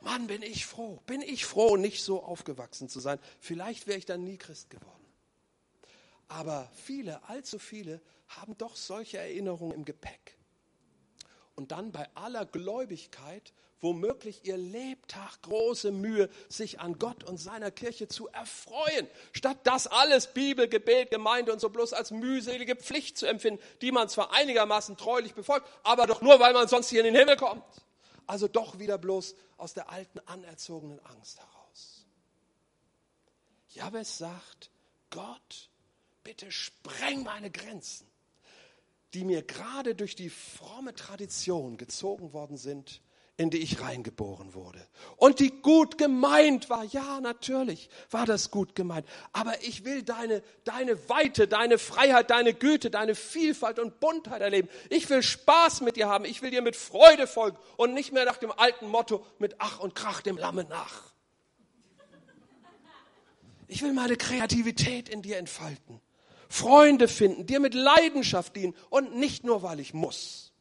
Mann, 0.00 0.26
bin 0.26 0.42
ich 0.42 0.64
froh, 0.64 1.00
bin 1.06 1.22
ich 1.22 1.44
froh, 1.44 1.76
nicht 1.76 2.02
so 2.02 2.22
aufgewachsen 2.22 2.88
zu 2.88 3.00
sein. 3.00 3.18
Vielleicht 3.40 3.86
wäre 3.86 3.98
ich 3.98 4.06
dann 4.06 4.24
nie 4.24 4.38
Christ 4.38 4.70
geworden. 4.70 4.94
Aber 6.28 6.70
viele, 6.74 7.22
allzu 7.28 7.58
viele, 7.58 8.00
haben 8.28 8.56
doch 8.58 8.76
solche 8.76 9.18
Erinnerungen 9.18 9.74
im 9.74 9.84
Gepäck 9.84 10.37
und 11.58 11.72
dann 11.72 11.90
bei 11.90 12.08
aller 12.14 12.46
Gläubigkeit 12.46 13.52
womöglich 13.80 14.44
ihr 14.44 14.56
Lebtag 14.56 15.42
große 15.42 15.90
Mühe, 15.90 16.30
sich 16.48 16.78
an 16.80 16.98
Gott 16.98 17.24
und 17.24 17.36
seiner 17.36 17.70
Kirche 17.72 18.06
zu 18.08 18.28
erfreuen, 18.28 19.08
statt 19.32 19.58
das 19.64 19.88
alles 19.88 20.32
Bibel, 20.32 20.68
Gebet, 20.68 21.10
Gemeinde 21.10 21.52
und 21.52 21.60
so 21.60 21.68
bloß 21.68 21.92
als 21.94 22.12
mühselige 22.12 22.76
Pflicht 22.76 23.18
zu 23.18 23.26
empfinden, 23.26 23.62
die 23.82 23.92
man 23.92 24.08
zwar 24.08 24.32
einigermaßen 24.32 24.96
treulich 24.96 25.34
befolgt, 25.34 25.68
aber 25.82 26.06
doch 26.06 26.22
nur, 26.22 26.38
weil 26.40 26.52
man 26.52 26.68
sonst 26.68 26.90
hier 26.90 27.00
in 27.00 27.12
den 27.12 27.16
Himmel 27.16 27.36
kommt. 27.36 27.64
Also 28.26 28.46
doch 28.46 28.78
wieder 28.78 28.98
bloß 28.98 29.34
aus 29.56 29.74
der 29.74 29.90
alten 29.90 30.20
anerzogenen 30.26 31.04
Angst 31.06 31.38
heraus. 31.38 32.04
Jabez 33.70 34.18
sagt, 34.18 34.70
Gott, 35.10 35.70
bitte 36.22 36.50
spreng 36.52 37.22
meine 37.22 37.50
Grenzen 37.50 38.07
die 39.14 39.24
mir 39.24 39.42
gerade 39.42 39.94
durch 39.94 40.14
die 40.14 40.30
fromme 40.30 40.94
Tradition 40.94 41.76
gezogen 41.76 42.32
worden 42.32 42.56
sind, 42.56 43.00
in 43.38 43.50
die 43.50 43.58
ich 43.58 43.80
reingeboren 43.80 44.52
wurde. 44.52 44.84
Und 45.16 45.38
die 45.38 45.62
gut 45.62 45.96
gemeint 45.96 46.68
war. 46.68 46.82
Ja, 46.82 47.20
natürlich 47.20 47.88
war 48.10 48.26
das 48.26 48.50
gut 48.50 48.74
gemeint. 48.74 49.06
Aber 49.32 49.62
ich 49.62 49.84
will 49.84 50.02
deine, 50.02 50.42
deine 50.64 51.08
Weite, 51.08 51.46
deine 51.46 51.78
Freiheit, 51.78 52.30
deine 52.30 52.52
Güte, 52.52 52.90
deine 52.90 53.14
Vielfalt 53.14 53.78
und 53.78 54.00
Buntheit 54.00 54.42
erleben. 54.42 54.68
Ich 54.90 55.08
will 55.08 55.22
Spaß 55.22 55.82
mit 55.82 55.94
dir 55.94 56.08
haben. 56.08 56.24
Ich 56.24 56.42
will 56.42 56.50
dir 56.50 56.62
mit 56.62 56.74
Freude 56.74 57.28
folgen 57.28 57.56
und 57.76 57.94
nicht 57.94 58.12
mehr 58.12 58.24
nach 58.24 58.38
dem 58.38 58.50
alten 58.50 58.88
Motto 58.88 59.24
mit 59.38 59.54
Ach 59.58 59.78
und 59.78 59.94
Krach 59.94 60.20
dem 60.20 60.36
Lamme 60.36 60.64
nach. 60.64 61.12
Ich 63.68 63.82
will 63.82 63.92
meine 63.92 64.16
Kreativität 64.16 65.08
in 65.08 65.22
dir 65.22 65.36
entfalten. 65.36 66.00
Freunde 66.48 67.08
finden, 67.08 67.46
dir 67.46 67.60
mit 67.60 67.74
Leidenschaft 67.74 68.56
dienen 68.56 68.74
und 68.90 69.16
nicht 69.16 69.44
nur, 69.44 69.62
weil 69.62 69.80
ich 69.80 69.94
muss. 69.94 70.52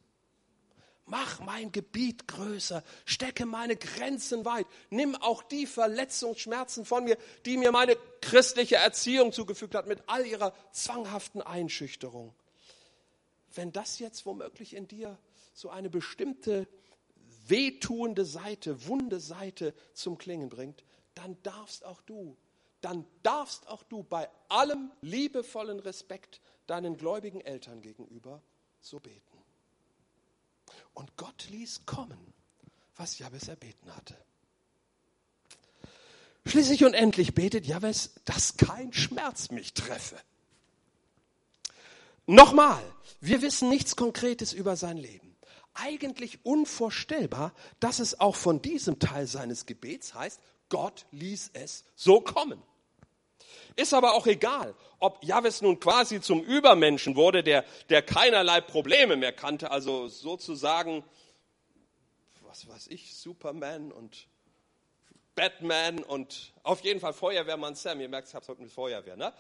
Mach 1.05 1.39
mein 1.39 1.71
Gebiet 1.71 2.27
größer, 2.27 2.83
stecke 3.05 3.45
meine 3.45 3.77
Grenzen 3.77 4.43
weit, 4.43 4.67
nimm 4.89 5.15
auch 5.15 5.41
die 5.41 5.65
Verletzungsschmerzen 5.65 6.83
von 6.83 7.05
mir, 7.05 7.17
die 7.45 7.55
mir 7.55 7.71
meine 7.71 7.95
christliche 8.21 8.75
Erziehung 8.75 9.31
zugefügt 9.31 9.73
hat, 9.73 9.87
mit 9.87 10.03
all 10.07 10.25
ihrer 10.25 10.53
zwanghaften 10.73 11.41
Einschüchterung. 11.41 12.35
Wenn 13.55 13.71
das 13.71 13.99
jetzt 13.99 14.25
womöglich 14.25 14.75
in 14.75 14.89
dir 14.89 15.17
so 15.53 15.69
eine 15.69 15.89
bestimmte 15.89 16.67
wehtuende 17.47 18.25
Seite, 18.25 18.85
wunde 18.87 19.21
Seite 19.21 19.73
zum 19.93 20.17
Klingen 20.17 20.49
bringt, 20.49 20.83
dann 21.15 21.37
darfst 21.41 21.85
auch 21.85 22.01
du 22.01 22.35
dann 22.81 23.05
darfst 23.23 23.67
auch 23.67 23.83
du 23.83 24.03
bei 24.03 24.29
allem 24.49 24.91
liebevollen 25.01 25.79
Respekt 25.79 26.41
deinen 26.67 26.97
gläubigen 26.97 27.41
Eltern 27.41 27.81
gegenüber 27.81 28.41
so 28.79 28.99
beten. 28.99 29.37
Und 30.93 31.15
Gott 31.17 31.47
ließ 31.49 31.85
kommen, 31.85 32.33
was 32.95 33.19
Jabes 33.19 33.47
erbeten 33.47 33.95
hatte. 33.95 34.15
Schließlich 36.45 36.85
und 36.85 36.93
endlich 36.93 37.33
betet 37.33 37.65
Jabes, 37.65 38.11
dass 38.25 38.57
kein 38.57 38.93
Schmerz 38.93 39.51
mich 39.51 39.73
treffe. 39.73 40.17
Nochmal, 42.25 42.81
wir 43.21 43.41
wissen 43.41 43.69
nichts 43.69 43.95
Konkretes 43.95 44.53
über 44.53 44.75
sein 44.75 44.97
Leben. 44.97 45.35
Eigentlich 45.73 46.45
unvorstellbar, 46.45 47.53
dass 47.79 47.99
es 47.99 48.19
auch 48.19 48.35
von 48.35 48.61
diesem 48.61 48.99
Teil 48.99 49.27
seines 49.27 49.65
Gebets 49.65 50.13
heißt, 50.13 50.39
Gott 50.69 51.05
ließ 51.11 51.51
es 51.53 51.85
so 51.95 52.21
kommen. 52.21 52.61
Ist 53.75 53.93
aber 53.93 54.13
auch 54.15 54.25
egal, 54.25 54.73
ob 54.99 55.23
Jahwes 55.23 55.61
nun 55.61 55.79
quasi 55.79 56.19
zum 56.19 56.41
Übermenschen 56.41 57.15
wurde, 57.15 57.43
der, 57.43 57.63
der 57.89 58.01
keinerlei 58.01 58.59
Probleme 58.59 59.15
mehr 59.15 59.31
kannte, 59.31 59.69
also 59.69 60.07
sozusagen, 60.07 61.03
was 62.41 62.67
weiß 62.67 62.87
ich, 62.87 63.15
Superman 63.15 63.91
und 63.91 64.27
Batman 65.35 66.03
und 66.03 66.53
auf 66.63 66.81
jeden 66.81 66.99
Fall 66.99 67.13
Feuerwehrmann 67.13 67.75
Sam. 67.75 68.01
Ihr 68.01 68.09
merkt, 68.09 68.27
ich 68.27 68.33
habe 68.33 68.41
es 68.41 68.49
heute 68.49 68.63
mit 68.63 68.71
Feuerwehr. 68.71 69.15
Ne? 69.15 69.31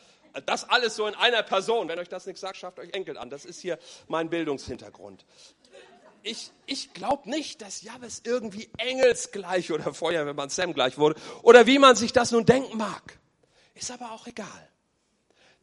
Das 0.45 0.69
alles 0.69 0.95
so 0.95 1.07
in 1.07 1.15
einer 1.15 1.41
Person. 1.41 1.87
Wenn 1.87 1.97
euch 1.97 2.09
das 2.09 2.27
nichts 2.27 2.41
sagt, 2.41 2.57
schafft 2.57 2.77
euch 2.77 2.93
Enkel 2.93 3.17
an. 3.17 3.31
Das 3.31 3.45
ist 3.45 3.59
hier 3.59 3.79
mein 4.07 4.29
Bildungshintergrund 4.29 5.25
ich, 6.23 6.51
ich 6.65 6.93
glaube 6.93 7.29
nicht, 7.29 7.61
dass 7.61 7.81
Jahwes 7.81 8.21
irgendwie 8.23 8.69
engelsgleich 8.77 9.71
oder 9.71 9.93
Feuerwehrmann 9.93 10.49
Sam 10.49 10.73
gleich 10.73 10.97
wurde 10.97 11.19
oder 11.43 11.65
wie 11.65 11.79
man 11.79 11.95
sich 11.95 12.13
das 12.13 12.31
nun 12.31 12.45
denken 12.45 12.77
mag. 12.77 13.19
Ist 13.75 13.91
aber 13.91 14.11
auch 14.11 14.27
egal. 14.27 14.69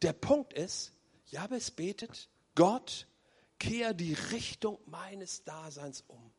Der 0.02 0.12
Punkt 0.12 0.52
ist, 0.52 0.92
Jabes 1.26 1.70
betet, 1.70 2.28
Gott, 2.54 3.06
kehr 3.58 3.94
die 3.94 4.14
Richtung 4.32 4.78
meines 4.86 5.44
Daseins 5.44 6.04
um. 6.08 6.32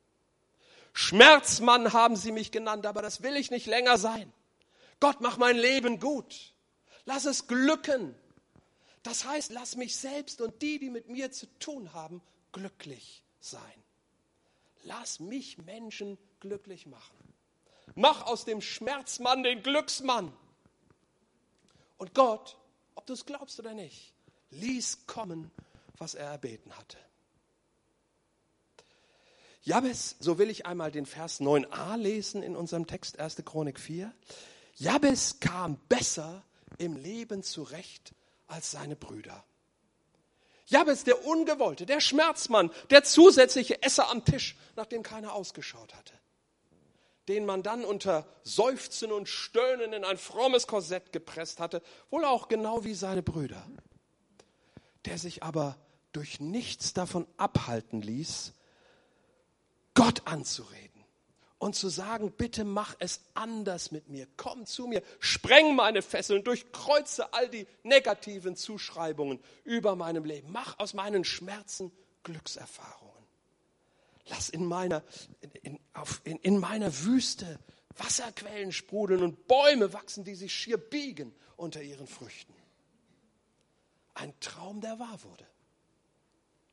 Schmerzmann 0.94 1.92
haben 1.92 2.16
sie 2.16 2.32
mich 2.32 2.52
genannt, 2.52 2.86
aber 2.86 3.02
das 3.02 3.22
will 3.22 3.36
ich 3.36 3.52
nicht 3.52 3.66
länger 3.66 3.98
sein. 3.98 4.32
Gott, 5.00 5.18
mach 5.20 5.38
mein 5.38 5.58
Leben 5.58 6.00
gut. 6.00 6.54
Lass 7.06 7.26
es 7.26 7.48
glücken. 7.48 8.16
Das 9.04 9.26
heißt, 9.26 9.52
lass 9.52 9.76
mich 9.76 9.96
selbst 9.96 10.42
und 10.42 10.62
die, 10.62 10.80
die 10.80 10.90
mit 10.90 11.10
mir 11.10 11.32
zu 11.32 11.48
tun 11.60 11.94
haben, 11.94 12.22
glücklich 12.52 13.24
sein. 13.40 13.62
Lass 14.86 15.20
mich 15.20 15.58
Menschen 15.58 16.18
glücklich 16.40 16.86
machen. 16.86 17.18
Mach 17.96 18.28
aus 18.28 18.46
dem 18.46 18.62
Schmerzmann 18.62 19.42
den 19.42 19.64
Glücksmann. 19.64 20.32
Und 21.98 22.14
Gott, 22.14 22.58
ob 22.94 23.06
du 23.08 23.14
es 23.14 23.26
glaubst 23.26 23.60
oder 23.60 23.74
nicht, 23.74 24.14
ließ 24.52 25.08
kommen, 25.08 25.52
was 25.98 26.14
er 26.14 26.28
erbeten 26.28 26.78
hatte. 26.78 26.98
Jabes, 29.64 30.18
so 30.20 30.38
will 30.38 30.52
ich 30.52 30.68
einmal 30.68 30.92
den 30.92 31.08
Vers 31.08 31.42
9a 31.42 31.98
lesen 31.98 32.44
in 32.44 32.56
unserem 32.56 32.86
Text 32.86 33.20
1. 33.20 33.38
Chronik 33.44 33.80
4. 33.80 34.14
Jabes 34.76 35.40
kam 35.40 35.78
besser 35.90 36.44
im 36.78 36.96
Leben 36.96 37.42
zurecht 37.42 38.14
als 38.46 38.70
seine 38.70 38.96
Brüder. 38.96 39.44
Jabes, 40.68 41.04
der 41.04 41.26
Ungewollte, 41.26 41.86
der 41.86 42.00
Schmerzmann, 42.00 42.72
der 42.90 43.04
zusätzliche 43.04 43.84
Esser 43.84 44.10
am 44.10 44.26
Tisch, 44.26 44.56
nach 44.76 44.86
dem 44.86 45.04
keiner 45.04 45.34
ausgeschaut 45.34 45.94
hatte. 45.94 46.14
Den 47.28 47.46
man 47.46 47.64
dann 47.64 47.84
unter 47.84 48.26
Seufzen 48.44 49.12
und 49.12 49.28
Stöhnen 49.28 49.94
in 49.94 50.04
ein 50.04 50.18
frommes 50.18 50.68
Korsett 50.68 51.12
gepresst 51.12 51.60
hatte, 51.60 51.82
wohl 52.10 52.26
auch 52.26 52.48
genau 52.48 52.84
wie 52.84 52.94
seine 52.94 53.24
Brüder. 53.24 53.66
Der 55.06 55.18
sich 55.18 55.44
aber 55.44 55.78
durch 56.12 56.40
nichts 56.40 56.94
davon 56.94 57.28
abhalten 57.38 58.02
ließ, 58.02 58.54
Gott 59.94 60.24
anzureden 60.26 60.85
und 61.66 61.74
zu 61.76 61.90
sagen, 61.90 62.32
bitte 62.32 62.64
mach 62.64 62.96
es 63.00 63.22
anders 63.34 63.90
mit 63.90 64.08
mir, 64.08 64.28
komm 64.38 64.68
zu 64.68 64.86
mir, 64.86 65.02
spreng 65.20 65.76
meine 65.76 66.04
Fesseln, 66.04 66.44
durchkreuze 66.44 67.34
all 67.34 67.50
die 67.50 67.66
negativen 67.82 68.56
Zuschreibungen 68.56 69.40
über 69.64 69.96
meinem 69.96 70.26
Leben, 70.26 70.52
mach 70.52 70.78
aus 70.78 70.94
meinen 70.94 71.24
Schmerzen 71.24 71.92
Glückserfahrungen. 72.22 73.26
Lass 74.28 74.50
in 74.50 74.64
meiner, 74.64 75.02
in, 75.64 75.80
in, 76.24 76.38
in 76.38 76.60
meiner 76.60 76.96
Wüste 77.04 77.58
Wasserquellen 77.98 78.72
sprudeln 78.72 79.24
und 79.24 79.48
Bäume 79.48 79.92
wachsen, 79.92 80.24
die 80.24 80.36
sich 80.36 80.54
schier 80.54 80.78
biegen 80.78 81.34
unter 81.58 81.82
ihren 81.82 82.06
Früchten. 82.06 82.54
Ein 84.14 84.40
Traum, 84.40 84.82
der 84.82 85.00
wahr 85.00 85.18
wurde. 85.24 85.48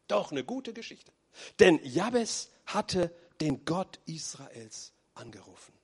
Doch 0.06 0.32
eine 0.32 0.44
gute 0.44 0.74
Geschichte. 0.74 1.12
Denn 1.60 1.80
Jabes 1.82 2.50
hatte 2.66 3.10
den 3.42 3.64
Gott 3.64 3.98
Israels 4.06 4.92
angerufen. 5.14 5.74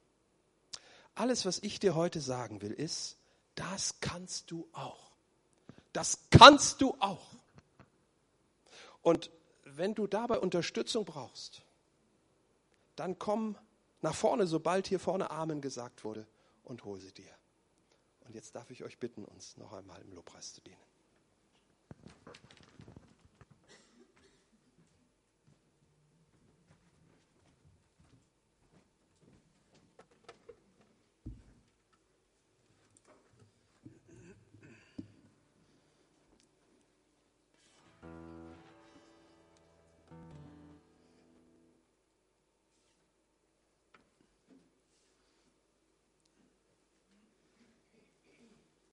Alles, 1.16 1.44
was 1.44 1.58
ich 1.58 1.80
dir 1.80 1.96
heute 1.96 2.20
sagen 2.20 2.62
will, 2.62 2.70
ist, 2.70 3.16
das 3.56 3.98
kannst 4.00 4.52
du 4.52 4.68
auch. 4.72 5.10
Das 5.92 6.20
kannst 6.30 6.80
du 6.80 6.94
auch. 7.00 7.26
Und 9.02 9.32
wenn 9.64 9.96
du 9.96 10.06
dabei 10.06 10.38
Unterstützung 10.38 11.04
brauchst, 11.04 11.62
dann 12.94 13.18
komm 13.18 13.58
nach 14.02 14.14
vorne, 14.14 14.46
sobald 14.46 14.86
hier 14.86 15.00
vorne 15.00 15.32
Amen 15.32 15.60
gesagt 15.60 16.04
wurde, 16.04 16.28
und 16.62 16.84
hol 16.84 17.00
sie 17.00 17.12
dir. 17.12 17.34
Und 18.20 18.36
jetzt 18.36 18.54
darf 18.54 18.70
ich 18.70 18.84
euch 18.84 18.98
bitten, 18.98 19.24
uns 19.24 19.56
noch 19.56 19.72
einmal 19.72 20.00
im 20.02 20.12
Lobpreis 20.12 20.54
zu 20.54 20.60
dienen. 20.60 20.76